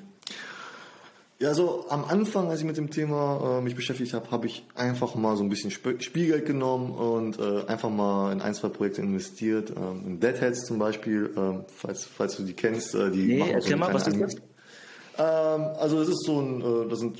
[1.41, 4.63] Ja, also am Anfang, als ich mit dem Thema äh, mich beschäftigt habe, habe ich
[4.75, 8.69] einfach mal so ein bisschen Sp Spielgeld genommen und äh, einfach mal in ein, zwei
[8.69, 9.71] Projekte investiert.
[9.75, 12.93] Ähm, in Deadheads zum Beispiel, äh, falls, falls du die kennst.
[12.93, 14.35] Äh, die nee, erklär so mal, was ist das?
[15.21, 17.19] Ähm, also es ist so ein, äh, das sind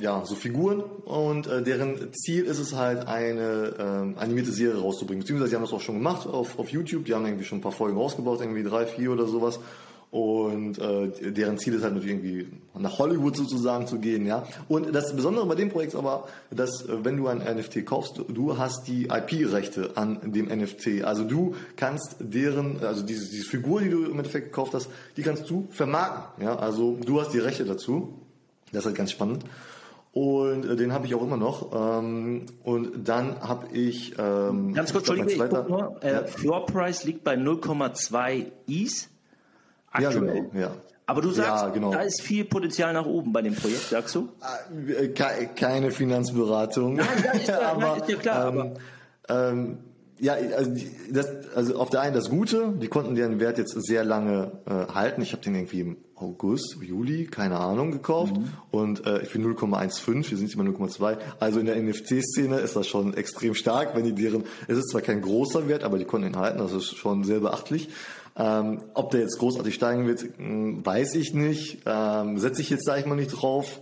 [0.00, 5.20] ja so Figuren und äh, deren Ziel ist es halt eine ähm, animierte Serie rauszubringen.
[5.20, 7.04] Beziehungsweise sie haben das auch schon gemacht auf, auf YouTube.
[7.04, 9.60] Die haben irgendwie schon ein paar Folgen rausgebaut, irgendwie drei, vier oder sowas.
[10.14, 12.46] Und äh, deren Ziel ist halt natürlich irgendwie
[12.78, 14.44] nach Hollywood sozusagen zu gehen, ja.
[14.68, 18.20] Und das Besondere bei dem Projekt ist aber, dass äh, wenn du ein NFT kaufst,
[18.28, 21.02] du hast die IP-Rechte an dem NFT.
[21.02, 25.22] Also du kannst deren, also diese, diese Figur, die du im Endeffekt gekauft hast, die
[25.22, 26.54] kannst du vermarkten, ja.
[26.60, 28.14] Also du hast die Rechte dazu.
[28.70, 29.44] Das ist halt ganz spannend.
[30.12, 31.72] Und äh, den habe ich auch immer noch.
[31.74, 34.14] Ähm, und dann habe ich.
[34.16, 35.96] Ähm, Ganz kurz, Entschuldigung, ich guck nur.
[36.04, 36.22] Äh, Ja.
[36.22, 39.08] Floor Price liegt bei 0,2 Is
[39.98, 40.48] Ja, aktuell.
[40.50, 40.60] genau.
[40.60, 40.74] Ja.
[41.06, 41.92] Aber du sagst, Ja, genau.
[41.92, 44.28] da ist viel Potenzial nach oben bei dem Projekt, sagst du?
[44.98, 46.94] Äh, ke- Keine Finanzberatung.
[46.96, 48.70] Nein, das ist ja- nein, ist ja klar, Ähm,
[49.28, 49.78] ähm,
[50.18, 50.70] ja, also,
[51.10, 54.92] das, also auf der einen das Gute, die konnten deren Wert jetzt sehr lange äh,
[54.94, 55.20] halten.
[55.22, 58.48] Ich habe den irgendwie im August, Juli, keine Ahnung, gekauft Mhm.
[58.70, 61.16] und äh, für 0,15, wir sind jetzt immer 0,2.
[61.40, 65.02] Also in der NFC-Szene ist das schon extrem stark, wenn die deren, es ist zwar
[65.02, 67.88] kein großer Wert, aber die konnten ihn halten, das ist schon sehr beachtlich.
[68.36, 71.82] Ähm, ob der jetzt großartig steigen wird, mh, weiß ich nicht.
[71.86, 73.80] Ähm, Setze ich jetzt, sage ich mal, nicht drauf.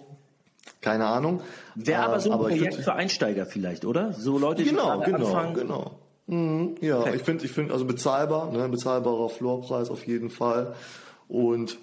[0.81, 1.41] Keine Ahnung.
[1.75, 4.13] Wäre aber Ähm, so ein ich Projekt find- für Einsteiger vielleicht, oder?
[4.13, 5.55] So Leute, die Genau, genau, anfangen.
[5.55, 5.93] genau.
[6.27, 7.17] Mhm, ja, Perfekt.
[7.17, 10.75] ich finde, ich finde, also bezahlbar, ne, bezahlbarer Floorpreis auf jeden Fall.
[11.29, 11.79] Und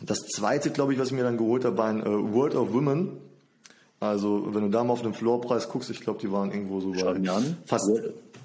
[0.00, 2.72] das zweite, glaube ich, was ich mir dann geholt habe, war ein äh, World of
[2.72, 3.18] Women.
[4.00, 6.92] Also, wenn du da mal auf den Floorpreis guckst, ich glaube, die waren irgendwo so
[6.92, 7.20] bei
[7.64, 7.90] fast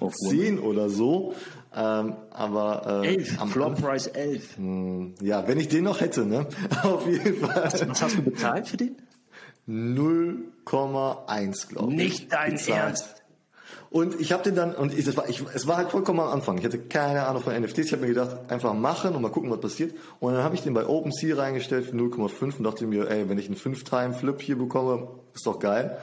[0.00, 1.34] of 10 oder so.
[1.76, 4.58] Ähm, aber äh, Elf, am Floor Anfang- Price 11.
[5.22, 6.46] ja, wenn ich den noch hätte, ne?
[6.82, 7.64] Auf jeden Fall.
[7.72, 8.96] Was hast du bezahlt für den?
[9.68, 11.96] 0,1, glaube ich.
[11.98, 12.78] Nicht dein bezahlt.
[12.78, 13.23] Ernst.
[13.94, 16.26] Und ich habe den dann, und ich, das war, ich, es war halt vollkommen am
[16.26, 16.58] Anfang.
[16.58, 17.86] Ich hatte keine Ahnung von NFTs.
[17.86, 19.94] Ich habe mir gedacht, einfach machen und mal gucken, was passiert.
[20.18, 23.38] Und dann habe ich den bei OpenSea reingestellt für 0,5 und dachte mir, ey, wenn
[23.38, 25.96] ich einen 5-Time-Flip hier bekomme, ist doch geil.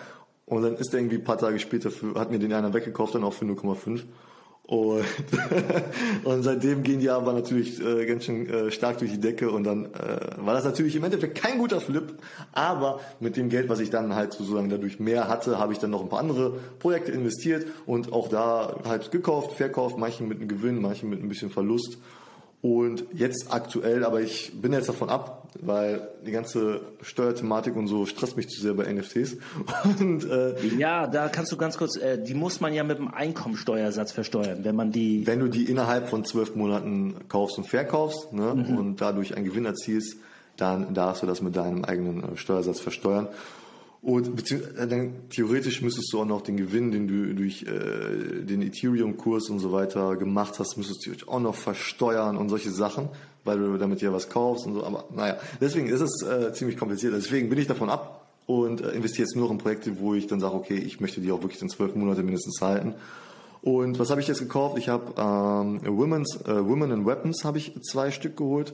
[0.45, 3.13] Und dann ist der irgendwie ein paar Tage später, für, hat mir den einer weggekauft,
[3.13, 4.03] dann auch für 0,5.
[4.71, 5.03] Und,
[6.23, 9.65] und seitdem gehen die aber natürlich äh, ganz schön äh, stark durch die Decke und
[9.65, 12.13] dann äh, war das natürlich im Endeffekt kein guter Flip,
[12.53, 15.89] aber mit dem Geld, was ich dann halt sozusagen dadurch mehr hatte, habe ich dann
[15.89, 20.47] noch ein paar andere Projekte investiert und auch da halt gekauft, verkauft, manche mit einem
[20.47, 21.97] Gewinn, manche mit ein bisschen Verlust.
[22.61, 28.05] Und jetzt aktuell, aber ich bin jetzt davon ab, weil die ganze Steuerthematik und so
[28.05, 29.37] stresst mich zu sehr bei NFTs.
[29.99, 33.13] Und äh, Ja, da kannst du ganz kurz, äh, die muss man ja mit dem
[33.13, 35.27] Einkommensteuersatz versteuern, wenn man die.
[35.27, 38.77] wenn du die innerhalb von zwölf Monaten kaufst und verkaufst ne, Mhm.
[38.77, 40.15] und dadurch einen Gewinn erzielst,
[40.57, 43.27] dann darfst du das mit deinem eigenen äh, Steuersatz versteuern.
[44.03, 48.61] Und beziehungsweise dann theoretisch müsstest du auch noch den Gewinn, den du durch äh, den
[48.63, 53.09] Ethereum-Kurs und so weiter gemacht hast, müsstest du auch noch versteuern und solche Sachen,
[53.43, 54.83] weil du damit ja was kaufst und so.
[54.83, 57.13] Aber naja, deswegen ist es äh, ziemlich kompliziert.
[57.13, 60.39] Deswegen bin ich davon ab und äh, investiere jetzt nur in Projekte, wo ich dann
[60.39, 62.95] sage, okay, ich möchte die auch wirklich in zwölf Monate mindestens halten.
[63.61, 64.77] Und was habe ich jetzt gekauft?
[64.77, 68.73] Ich habe ähm, äh, Women and Weapons habe ich zwei Stück geholt.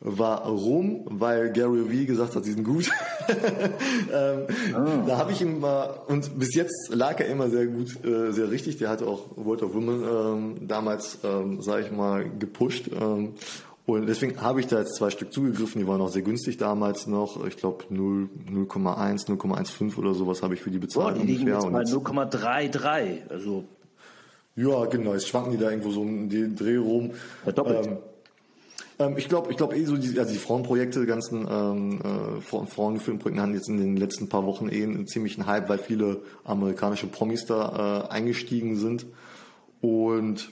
[0.00, 1.06] Warum?
[1.06, 2.90] Weil Gary Vee gesagt hat, die sind gut.
[4.12, 8.30] ähm, Da habe ich ihm mal, und bis jetzt lag er immer sehr gut, äh,
[8.30, 8.76] sehr richtig.
[8.76, 12.90] Der hatte auch World of Women ähm, damals, ähm, sage ich mal, gepusht.
[12.92, 13.32] Ähm,
[13.86, 15.80] und deswegen habe ich da jetzt zwei Stück zugegriffen.
[15.80, 17.46] Die waren auch sehr günstig damals noch.
[17.46, 21.60] Ich glaube 0,1, 0,15 oder sowas habe ich für die Boah, bezahlt die liegen ungefähr.
[21.62, 23.30] jetzt bei jetzt- 0,33.
[23.30, 23.64] Also
[24.56, 25.12] ja, genau.
[25.12, 27.10] Jetzt schwanken die da irgendwo so um den Dreh rum.
[27.44, 27.86] Verdoppelt.
[27.86, 27.96] Ähm,
[28.98, 32.40] ähm, ich glaube, ich glaube eh so die, also die Frauenprojekte, die ganzen ähm, äh,
[32.40, 35.78] Frauen- frauengeführten Projekte hatten jetzt in den letzten paar Wochen eh einen ziemlichen Hype, weil
[35.78, 39.04] viele amerikanische Promis da äh, eingestiegen sind.
[39.82, 40.50] Und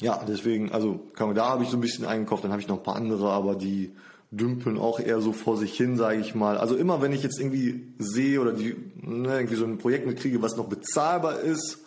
[0.00, 2.82] ja, deswegen, also da habe ich so ein bisschen eingekauft, dann habe ich noch ein
[2.82, 3.92] paar andere, aber die
[4.30, 6.58] dümpeln auch eher so vor sich hin, sage ich mal.
[6.58, 10.42] Also immer wenn ich jetzt irgendwie sehe oder die ne, irgendwie so ein Projekt mitkriege,
[10.42, 11.78] was noch bezahlbar ist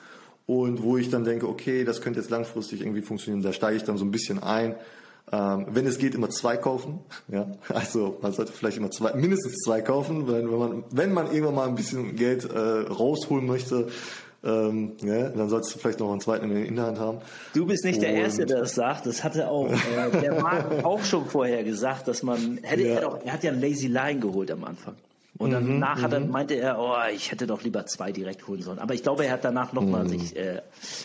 [0.48, 3.84] und wo ich dann denke, okay, das könnte jetzt langfristig irgendwie funktionieren, da steige ich
[3.84, 4.76] dann so ein bisschen ein.
[5.32, 7.00] Ähm, wenn es geht, immer zwei kaufen.
[7.32, 11.28] Ja, also man sollte vielleicht immer zwei, mindestens zwei kaufen, wenn, wenn man wenn man
[11.28, 13.88] irgendwann mal ein bisschen Geld äh, rausholen möchte,
[14.44, 17.18] ähm, ja, dann sollst du vielleicht noch einen zweiten in der Hinterhand haben.
[17.54, 19.06] Du bist nicht der Und- Erste, der das sagt.
[19.06, 22.96] Das hatte auch äh, der Marc auch schon vorher gesagt, dass man hätte Ja.
[22.96, 24.96] er doch, er hat ja einen Lazy Line geholt am Anfang.
[25.38, 28.78] Und danach hat er, meinte er, oh, ich hätte doch lieber zwei direkt holen sollen.
[28.78, 30.62] Aber ich glaube, er hat danach nochmal sich äh,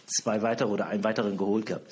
[0.07, 1.87] zwei weitere oder einen weiteren geholt gehabt.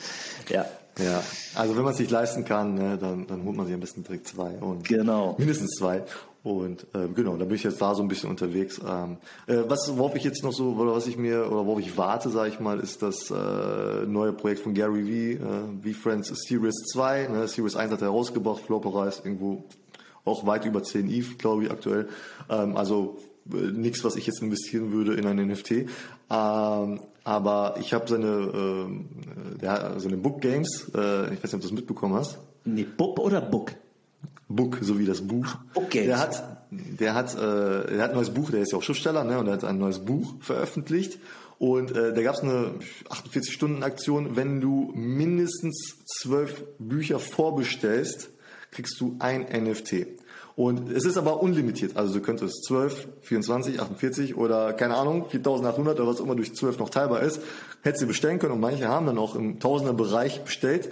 [0.51, 0.66] Ja,
[0.99, 1.22] Ja,
[1.55, 4.05] also wenn man es sich leisten kann, ne, dann, dann holt man sich am besten
[4.05, 5.34] direkt zwei und Genau.
[5.38, 6.05] mindestens zwei.
[6.45, 8.78] Und äh, genau, da bin ich jetzt da so ein bisschen unterwegs.
[8.86, 9.16] Ähm,
[9.47, 12.28] äh, was worauf ich jetzt noch so oder was ich mir oder worauf ich warte,
[12.28, 17.28] sage ich mal, ist das äh, neue Projekt von Gary Vee, äh, V-Friends Series 2.
[17.28, 19.64] Ne, Series 1 hat er rausgebracht, Floppreis irgendwo
[20.26, 22.09] auch weit über 10 ETH, glaube ich, aktuell.
[22.51, 23.16] Ähm, also
[23.51, 25.86] äh, nichts, was ich jetzt investieren würde in ein NFT.
[26.30, 28.89] Ähm, aber ich habe seine,
[29.61, 32.39] der, hat seine Book Games, äh, ich weiß nicht, ob du das mitbekommen hast.
[32.64, 33.72] Nee, Bub oder Buck?
[34.49, 35.57] Book, so wie das Buch.
[35.72, 36.07] Book Games.
[36.07, 39.25] Der hat, der hat, äh, der hat ein neues Buch, der ist ja auch Schriftsteller,
[39.25, 41.18] ne, und er hat ein neues Buch veröffentlicht.
[41.59, 42.75] Und äh, da gab es eine
[43.09, 48.31] 48-Stunden-Aktion, wenn du mindestens zwölf Bücher vorbestellst,
[48.70, 50.07] kriegst du ein NFT.
[50.57, 51.96] Und es ist aber unlimitiert.
[51.96, 56.78] Also du könntest 12, 24, 48 oder keine Ahnung, 4800 oder was immer durch 12
[56.78, 57.40] noch teilbar ist,
[57.82, 60.90] hättest du bestellen können und manche haben dann auch im Tausenderbereich bestellt.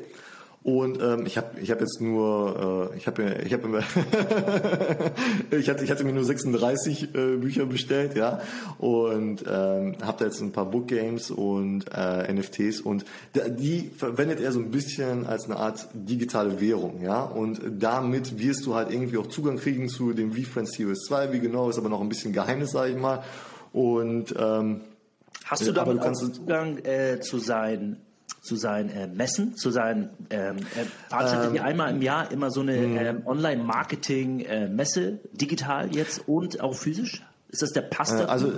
[0.64, 3.64] Und ähm, ich habe ich hab jetzt nur, äh, ich habe ich hab
[5.50, 8.40] ich hatte ich hatte mir nur 36 äh, Bücher bestellt, ja,
[8.78, 13.04] und ähm, habe da jetzt ein paar Book Games und äh, NFTs und
[13.34, 18.64] die verwendet er so ein bisschen als eine Art digitale Währung, ja, und damit wirst
[18.64, 21.88] du halt irgendwie auch Zugang kriegen zu dem VFriends Series 2, wie genau ist aber
[21.88, 23.24] noch ein bisschen Geheimnis, sage ich mal.
[23.72, 24.82] Und ähm,
[25.44, 27.96] Hast du damit auch Zugang äh, zu sein
[28.42, 32.60] zu seinen äh, Messen, zu seinen ähm, äh, veranstaltet ähm, einmal im Jahr immer so
[32.60, 32.98] eine hm.
[32.98, 37.24] ähm, Online-Marketing-Messe, äh, digital jetzt und auch physisch?
[37.48, 38.22] Ist das der Pastor?
[38.22, 38.52] Äh, also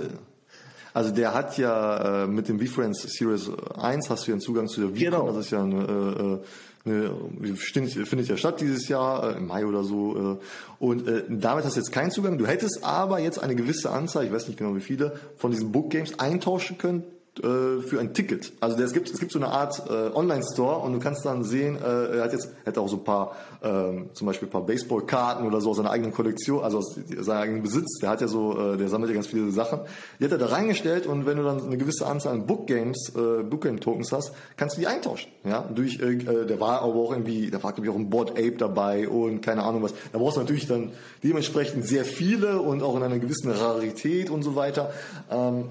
[0.95, 4.67] also der hat ja äh, mit dem VFriends Series 1 hast du ja einen Zugang
[4.67, 5.27] zu der VCon, genau.
[5.27, 6.41] das ist ja eine,
[6.85, 10.39] äh, eine findet ja statt dieses Jahr, äh, im Mai oder so.
[10.39, 12.37] Äh, und äh, damit hast du jetzt keinen Zugang.
[12.37, 15.73] Du hättest aber jetzt eine gewisse Anzahl, ich weiß nicht genau wie viele, von diesen
[15.73, 17.03] Book Games eintauschen können
[17.39, 18.53] äh, für ein Ticket.
[18.61, 21.77] Also es gibt es gibt so eine Art äh, Online-Store und du kannst dann sehen,
[21.77, 24.65] äh, er hat jetzt er hat auch so ein paar ähm, zum Beispiel ein paar
[24.65, 27.99] Baseballkarten oder so aus seiner eigenen Kollektion, also aus seinem eigenen Besitz.
[28.01, 29.81] Der hat ja so, äh, der sammelt ja ganz viele Sachen.
[30.19, 33.11] Die hat er da reingestellt und wenn du dann eine gewisse Anzahl an Book Games,
[33.15, 35.29] äh, Book Game Tokens hast, kannst du die eintauschen.
[35.43, 38.09] Ja, durch äh, äh der war aber auch irgendwie, da war glaube ich auch ein
[38.09, 39.93] Board Ape dabei und keine Ahnung was.
[40.13, 40.91] Da brauchst du natürlich dann
[41.23, 44.91] dementsprechend sehr viele und auch in einer gewissen Rarität und so weiter.
[45.29, 45.65] Ähm,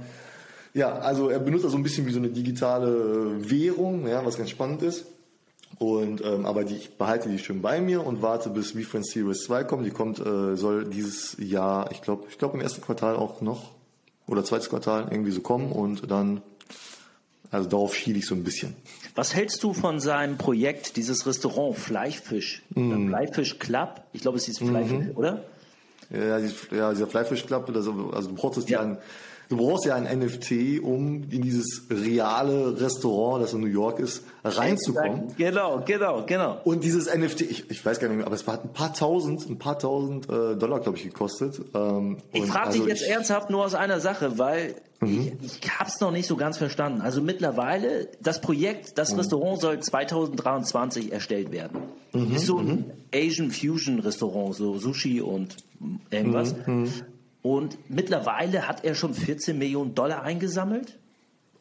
[0.74, 4.36] ja, also er benutzt das so ein bisschen wie so eine digitale Währung, ja, was
[4.36, 5.06] ganz spannend ist.
[5.78, 9.44] Und ähm, aber die, ich behalte die schön bei mir und warte bis VFriends Series
[9.44, 9.86] 2 kommt.
[9.86, 13.70] Die kommt, äh, soll dieses Jahr, ich glaube, ich glaube im ersten Quartal auch noch
[14.26, 16.42] oder zweites Quartal irgendwie so kommen und dann,
[17.50, 18.74] also darauf schiele ich so ein bisschen.
[19.14, 23.08] Was hältst du von seinem Projekt, dieses Restaurant Fleischfisch, mm.
[23.08, 24.02] Fleischfisch Club?
[24.12, 25.44] Ich glaube, es ist Fleischfisch, mm oder?
[26.10, 28.80] Ja, ja, dieser Fleischfisch Club, also, also du brauchst ja.
[28.80, 28.98] an
[29.48, 34.22] Du brauchst ja ein NFT, um in dieses reale Restaurant, das in New York ist,
[34.42, 35.34] reinzukommen.
[35.36, 36.60] Genau, genau, genau.
[36.64, 39.48] Und dieses NFT, ich, ich weiß gar nicht mehr, aber es hat ein paar tausend,
[39.48, 41.60] ein paar tausend äh, Dollar, glaube ich, gekostet.
[41.74, 45.32] Ähm, ich frage also dich jetzt ich, ernsthaft nur aus einer Sache, weil mhm.
[45.42, 47.02] ich, ich habe es noch nicht so ganz verstanden.
[47.02, 49.18] Also mittlerweile, das Projekt, das mhm.
[49.18, 51.82] Restaurant soll 2023 erstellt werden.
[52.12, 52.34] Mhm.
[52.34, 52.84] Ist so ein mhm.
[53.14, 55.56] Asian Fusion Restaurant, so Sushi und
[56.10, 56.54] irgendwas.
[56.66, 56.88] Mhm.
[57.44, 60.96] Und mittlerweile hat er schon 14 Millionen Dollar eingesammelt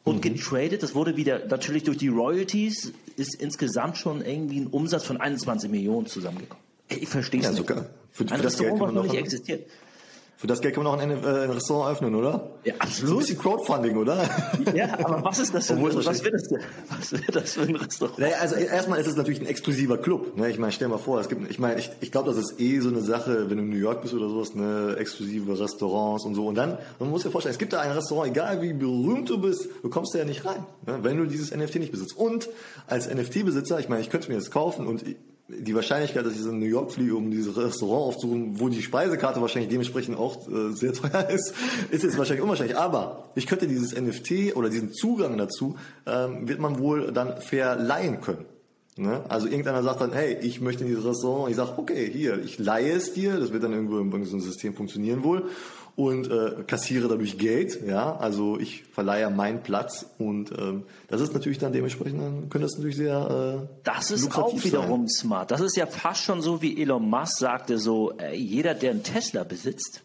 [0.02, 0.20] und mhm.
[0.22, 0.82] getradet.
[0.82, 5.70] Das wurde wieder natürlich durch die Royalties ist insgesamt schon irgendwie ein Umsatz von 21
[5.70, 6.64] Millionen zusammengekommen.
[6.88, 7.58] Ich verstehe es ja, nicht.
[7.58, 7.86] Sogar.
[8.12, 9.66] Für, für das Geld, was noch nicht existiert.
[10.36, 12.50] Für das Geld kann man auch ein, äh, ein Restaurant öffnen, oder?
[12.64, 13.08] Ja, absolut.
[13.08, 14.28] So ein bisschen Crowdfunding, oder?
[14.74, 16.48] Ja, aber was ist das für, Obwohl, was, wird das,
[16.88, 18.18] was wird das für ein Restaurant?
[18.18, 20.36] Naja, also erstmal ist es natürlich ein exklusiver Club.
[20.36, 20.50] Ne?
[20.50, 22.80] Ich meine, stell mal vor, es gibt, ich meine, ich, ich glaube, das ist eh
[22.80, 26.34] so eine Sache, wenn du in New York bist oder sowas, ne, exklusive Restaurants und
[26.34, 26.46] so.
[26.46, 29.38] Und dann, man muss sich vorstellen, es gibt da ein Restaurant, egal wie berühmt du
[29.38, 30.98] bist, du kommst da ja nicht rein, ne?
[31.02, 32.16] wenn du dieses NFT nicht besitzt.
[32.16, 32.48] Und
[32.86, 35.04] als NFT-Besitzer, ich meine, ich könnte mir das kaufen und
[35.48, 39.40] die Wahrscheinlichkeit, dass ich in New York fliege, um dieses Restaurant aufzusuchen, wo die Speisekarte
[39.42, 41.54] wahrscheinlich dementsprechend auch äh, sehr teuer ist,
[41.90, 42.78] ist jetzt wahrscheinlich unwahrscheinlich.
[42.78, 45.76] Aber ich könnte dieses NFT oder diesen Zugang dazu,
[46.06, 48.46] ähm, wird man wohl dann verleihen können.
[48.96, 49.24] Ne?
[49.28, 51.50] Also irgendeiner sagt dann, hey, ich möchte in dieses Restaurant.
[51.50, 53.38] Ich sage, okay, hier, ich leihe es dir.
[53.38, 55.50] Das wird dann irgendwo in irgendeinem System funktionieren wohl
[55.96, 57.86] und äh, kassiere dadurch Geld.
[57.86, 62.66] Ja, also ich verleihe meinen Platz und ähm, das ist natürlich dann dementsprechend, dann könnte
[62.66, 65.08] das natürlich sehr äh, Das ist auch wiederum sein.
[65.08, 65.50] smart.
[65.50, 69.02] Das ist ja fast schon so, wie Elon Musk sagte, so äh, jeder, der einen
[69.04, 70.02] Tesla besitzt,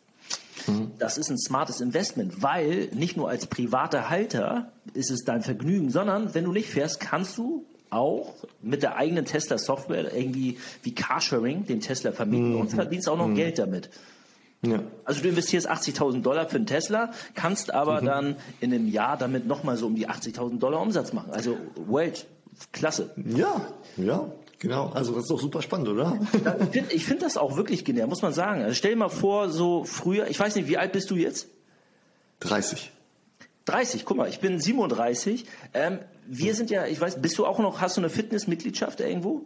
[0.68, 0.92] mhm.
[1.00, 5.90] das ist ein smartes Investment, weil nicht nur als privater Halter ist es dein Vergnügen,
[5.90, 11.66] sondern wenn du nicht fährst, kannst du auch mit der eigenen Tesla-Software irgendwie wie Carsharing
[11.66, 12.62] den Tesla vermieten mhm.
[12.62, 13.36] und verdienst auch noch mhm.
[13.36, 13.90] Geld damit.
[14.62, 14.84] Ja.
[15.06, 18.06] Also du investierst 80.000 Dollar für einen Tesla, kannst aber mhm.
[18.06, 21.32] dann in einem Jahr damit nochmal so um die 80.000 Dollar Umsatz machen.
[21.32, 21.58] Also
[21.88, 22.28] Welt,
[22.74, 23.12] klasse.
[23.16, 23.62] Ja,
[23.96, 24.30] ja,
[24.60, 24.90] genau.
[24.90, 26.20] Also das ist doch super spannend, oder?
[26.34, 28.62] ich finde find das auch wirklich genial, muss man sagen.
[28.62, 31.48] Also stell dir mal vor, so früher, ich weiß nicht, wie alt bist du jetzt?
[32.42, 32.92] 30.
[33.66, 35.46] 30, guck mal, ich bin 37.
[35.74, 39.46] Ähm, wir sind ja, ich weiß, bist du auch noch, hast du eine Fitnessmitgliedschaft irgendwo?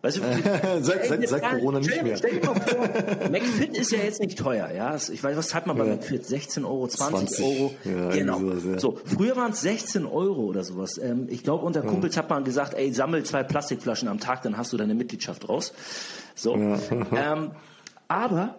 [0.00, 0.20] Weißt du,
[0.80, 2.16] seit, seit, seit Corona nicht mehr.
[2.16, 2.88] Stell dir mal vor,
[3.30, 4.94] McFit ist ja jetzt nicht teuer, ja.
[4.96, 5.94] Ich weiß, was hat man bei ja.
[5.94, 6.24] McFit?
[6.24, 7.44] 16 Euro, 20, 20.
[7.44, 7.74] Euro.
[7.84, 8.38] Ja, genau.
[8.38, 8.78] Sowas, ja.
[8.78, 10.98] So, früher waren es 16 Euro oder sowas.
[10.98, 14.56] Ähm, ich glaube, unter Kumpels hat man gesagt, ey, sammel zwei Plastikflaschen am Tag, dann
[14.56, 15.72] hast du deine Mitgliedschaft raus.
[16.36, 16.54] So.
[16.54, 17.50] Ähm,
[18.06, 18.54] aber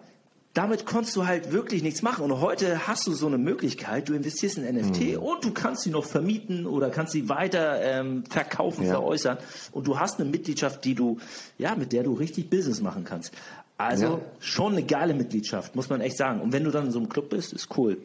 [0.54, 2.24] damit konntest du halt wirklich nichts machen.
[2.24, 5.18] Und heute hast du so eine Möglichkeit, du investierst in NFT mhm.
[5.18, 8.94] und du kannst sie noch vermieten oder kannst sie weiter ähm, verkaufen, ja.
[8.94, 9.38] veräußern.
[9.72, 11.18] Und du hast eine Mitgliedschaft, die du,
[11.58, 13.32] ja, mit der du richtig Business machen kannst.
[13.78, 14.20] Also ja.
[14.40, 16.40] schon eine geile Mitgliedschaft, muss man echt sagen.
[16.40, 17.98] Und wenn du dann in so einem Club bist, ist cool.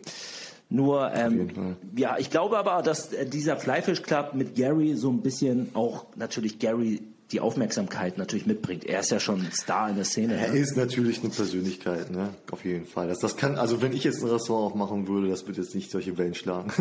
[0.70, 5.22] Nur, ähm, ja, ich glaube aber, dass äh, dieser Flyfish Club mit Gary so ein
[5.22, 7.02] bisschen auch natürlich Gary
[7.32, 8.86] die Aufmerksamkeit natürlich mitbringt.
[8.86, 10.36] Er ist ja schon ein Star in der Szene.
[10.36, 10.60] Er ne?
[10.60, 12.30] ist natürlich eine Persönlichkeit, ne?
[12.52, 13.08] Auf jeden Fall.
[13.08, 15.90] Das, das kann, also wenn ich jetzt ein Restaurant aufmachen würde, das würde jetzt nicht
[15.90, 16.72] solche Wellen schlagen.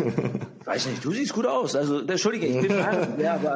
[0.65, 1.75] Weiß nicht, du siehst gut aus.
[1.75, 3.55] Also, entschuldige, ich bin verheiratet, ja, aber.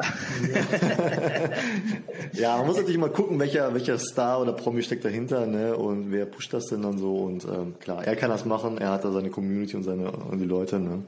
[2.32, 5.76] ja, man muss natürlich mal gucken, welcher, welcher Star oder Promi steckt dahinter, ne?
[5.76, 7.18] Und wer pusht das denn dann so?
[7.18, 10.40] Und ähm, klar, er kann das machen, er hat da seine Community und seine und
[10.40, 11.04] die Leute, ne?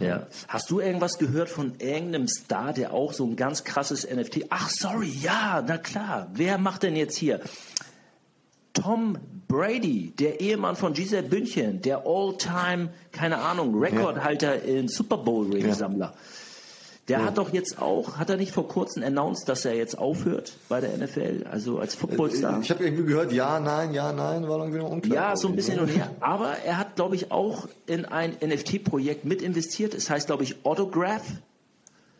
[0.00, 0.26] Ja.
[0.48, 4.46] Hast du irgendwas gehört von irgendeinem Star, der auch so ein ganz krasses NFT?
[4.48, 6.28] Ach, sorry, ja, na klar.
[6.32, 7.40] Wer macht denn jetzt hier?
[8.72, 14.78] Tom Brady, der Ehemann von Giselle Bündchen, der All-Time, keine Ahnung, Rekordhalter ja.
[14.78, 16.06] in Super Bowl Ringsammler.
[16.06, 16.14] Ja.
[17.10, 17.24] Der ja.
[17.24, 20.80] hat doch jetzt auch, hat er nicht vor kurzem announced, dass er jetzt aufhört bei
[20.80, 22.60] der NFL, also als Footballstar?
[22.62, 25.30] Ich habe irgendwie gehört, ja, nein, ja, nein, war irgendwie noch unklar.
[25.30, 26.12] Ja, so ein bisschen hin und her.
[26.20, 29.92] Aber er hat, glaube ich, auch in ein NFT-Projekt mit investiert.
[29.92, 31.24] Es heißt, glaube ich, Autograph.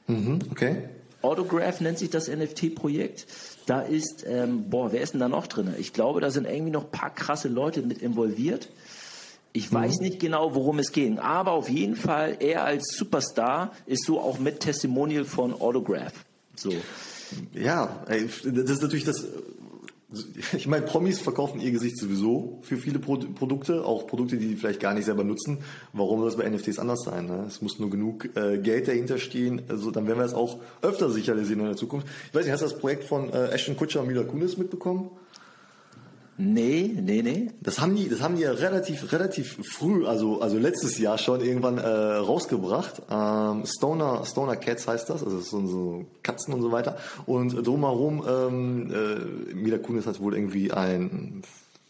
[0.09, 0.89] Mhm, okay.
[1.23, 3.29] Autograph nennt sich das NFT-Projekt.
[3.67, 5.73] Da ist, ähm, boah, wer ist denn da noch drin?
[5.79, 8.69] Ich glaube, da sind irgendwie noch ein paar krasse Leute mit involviert.
[9.53, 10.07] Ich weiß mhm.
[10.07, 14.39] nicht genau, worum es ging, aber auf jeden Fall, er als Superstar ist so auch
[14.39, 16.13] mit Testimonial von Autograph.
[16.55, 16.73] So.
[17.53, 19.27] Ja, das ist natürlich das.
[20.57, 24.57] Ich meine, Promis verkaufen ihr Gesicht sowieso für viele Pro Produkte, auch Produkte, die die
[24.57, 25.59] vielleicht gar nicht selber nutzen.
[25.93, 27.27] Warum soll das bei NFTs anders sein?
[27.27, 27.45] Ne?
[27.47, 29.63] Es muss nur genug äh, Geld dahinter stehen.
[29.69, 32.09] Also dann werden wir es auch öfter sicherlich sehen in der Zukunft.
[32.29, 35.11] Ich weiß nicht, hast du das Projekt von äh, Ashton Kutcher und Mila Kunis mitbekommen?
[36.43, 37.49] Nee, nee, nee.
[37.61, 41.43] Das haben die, das haben die ja relativ, relativ früh, also, also letztes Jahr schon
[41.43, 43.03] irgendwann äh, rausgebracht.
[43.11, 46.97] Ähm, Stoner, Stoner Cats heißt das, also sind so Katzen und so weiter.
[47.27, 51.43] Und drumherum, ähm, äh, Mila Kunis hat wohl irgendwie ein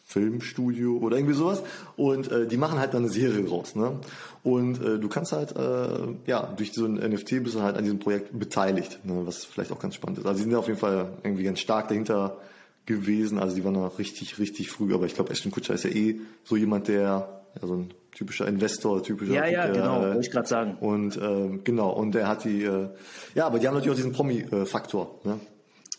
[0.05, 1.63] Filmstudio oder irgendwie sowas
[1.97, 4.01] und äh, die machen halt dann eine Serie draus, ne?
[4.43, 7.85] Und äh, du kannst halt äh, ja durch so ein NFT bist du halt an
[7.85, 9.23] diesem Projekt beteiligt, ne?
[9.25, 10.27] was vielleicht auch ganz spannend ist.
[10.27, 12.39] Also die sind ja auf jeden Fall irgendwie ganz stark dahinter
[12.87, 13.39] gewesen.
[13.39, 14.95] Also die waren noch richtig, richtig früh.
[14.95, 18.47] Aber ich glaube, Ashton Kutcher ist ja eh so jemand, der ja, so ein typischer
[18.47, 19.33] Investor, typischer.
[19.33, 20.77] Ja, ja, genau, äh, wollte ich gerade sagen.
[20.81, 22.89] Und äh, genau, und der hat die, äh,
[23.35, 25.21] ja, aber die haben natürlich auch diesen Promi-Faktor.
[25.25, 25.41] Ne?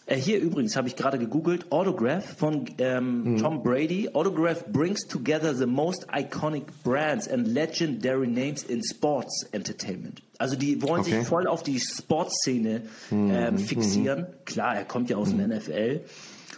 [0.05, 3.37] Äh, hier übrigens habe ich gerade gegoogelt, Autograph von ähm, mhm.
[3.37, 4.09] Tom Brady.
[4.13, 10.21] Autograph brings together the most iconic brands and legendary names in sports entertainment.
[10.37, 11.19] Also die wollen okay.
[11.19, 13.31] sich voll auf die Sportszene mhm.
[13.31, 14.21] ähm, fixieren.
[14.21, 14.45] Mhm.
[14.45, 16.01] Klar, er kommt ja aus dem NFL.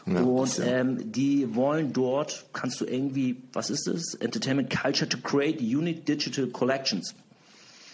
[0.05, 4.15] Ja, und ähm, die wollen dort, kannst du irgendwie, was ist das?
[4.15, 7.15] Entertainment Culture to create unique digital collections.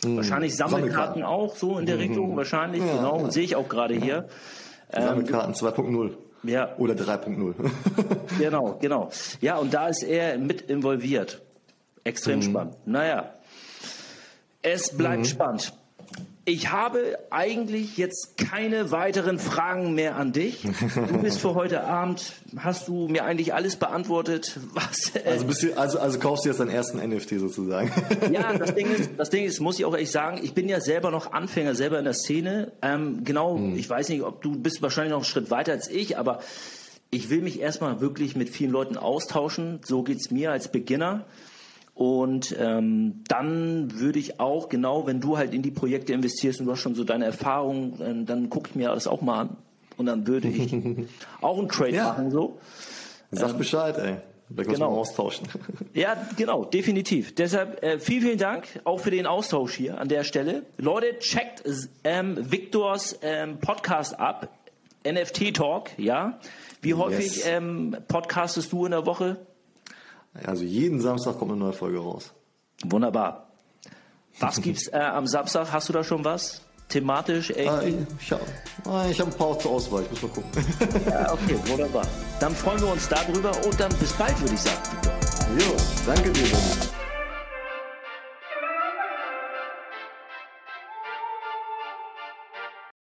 [0.04, 0.18] Mhm.
[0.18, 2.02] Wahrscheinlich Sammelkarten, Sammelkarten, auch so in der mhm.
[2.02, 3.32] Richtung, wahrscheinlich, ja, genau, ja.
[3.32, 4.28] sehe ich auch gerade hier.
[4.92, 6.12] Sammelkarten ähm, 2.0.
[6.44, 6.76] Ja.
[6.78, 7.54] Oder 3.0.
[8.40, 9.10] genau, genau.
[9.42, 11.42] Ja, und da ist er mit involviert.
[12.04, 12.44] Extrem mhm.
[12.44, 12.76] spannend.
[12.86, 13.34] Naja,
[14.62, 15.26] es bleibt mhm.
[15.26, 15.74] spannend.
[16.50, 20.64] Ich habe eigentlich jetzt keine weiteren Fragen mehr an dich.
[20.64, 25.12] Du bist für heute Abend, hast du mir eigentlich alles beantwortet, was.
[25.14, 27.92] Äh also, du, also, also kaufst du jetzt deinen ersten NFT sozusagen.
[28.32, 30.82] Ja, das Ding ist, das Ding ist, muss ich auch ehrlich sagen, ich bin ja
[30.82, 32.72] selber noch Anfänger, selber in der Szene.
[32.82, 33.76] Ähm, genau, hm.
[33.76, 36.40] ich weiß nicht, ob du bist wahrscheinlich noch einen Schritt weiter als ich, aber
[37.12, 39.82] ich will mich erstmal wirklich mit vielen Leuten austauschen.
[39.86, 41.26] So geht's mir als Beginner.
[42.00, 46.68] Und ähm, dann würde ich auch, genau, wenn du halt in die Projekte investierst und
[46.68, 49.58] du hast schon so deine Erfahrungen, äh, dann gucke ich mir das auch mal an.
[49.98, 50.74] Und dann würde ich
[51.42, 52.06] auch einen Trade ja.
[52.06, 52.32] machen.
[52.32, 52.58] So.
[53.32, 54.16] Sag ähm, Bescheid, ey.
[54.48, 54.94] Da können genau.
[54.94, 55.46] wir austauschen.
[55.94, 57.36] Ja, genau, definitiv.
[57.36, 60.64] Deshalb äh, vielen, vielen Dank auch für den Austausch hier an der Stelle.
[60.78, 61.64] Leute, checkt
[62.06, 64.48] ähm, Victors ähm, Podcast ab.
[65.06, 66.40] NFT Talk, ja.
[66.82, 67.46] Wie häufig yes.
[67.46, 69.36] ähm, podcastest du in der Woche?
[70.46, 72.34] Also jeden Samstag kommt eine neue Folge raus.
[72.86, 73.52] Wunderbar.
[74.40, 75.72] Was gibt's äh, am Samstag?
[75.72, 76.62] Hast du da schon was?
[76.88, 77.52] Thematisch?
[77.52, 78.42] Äh, ich habe
[78.86, 80.52] hab ein paar zur Auswahl, ich muss mal gucken.
[81.10, 82.06] ja, okay, wunderbar.
[82.40, 84.82] Dann freuen wir uns darüber und dann bis bald, würde ich sagen.
[85.60, 85.76] Jo,
[86.06, 86.89] danke dir.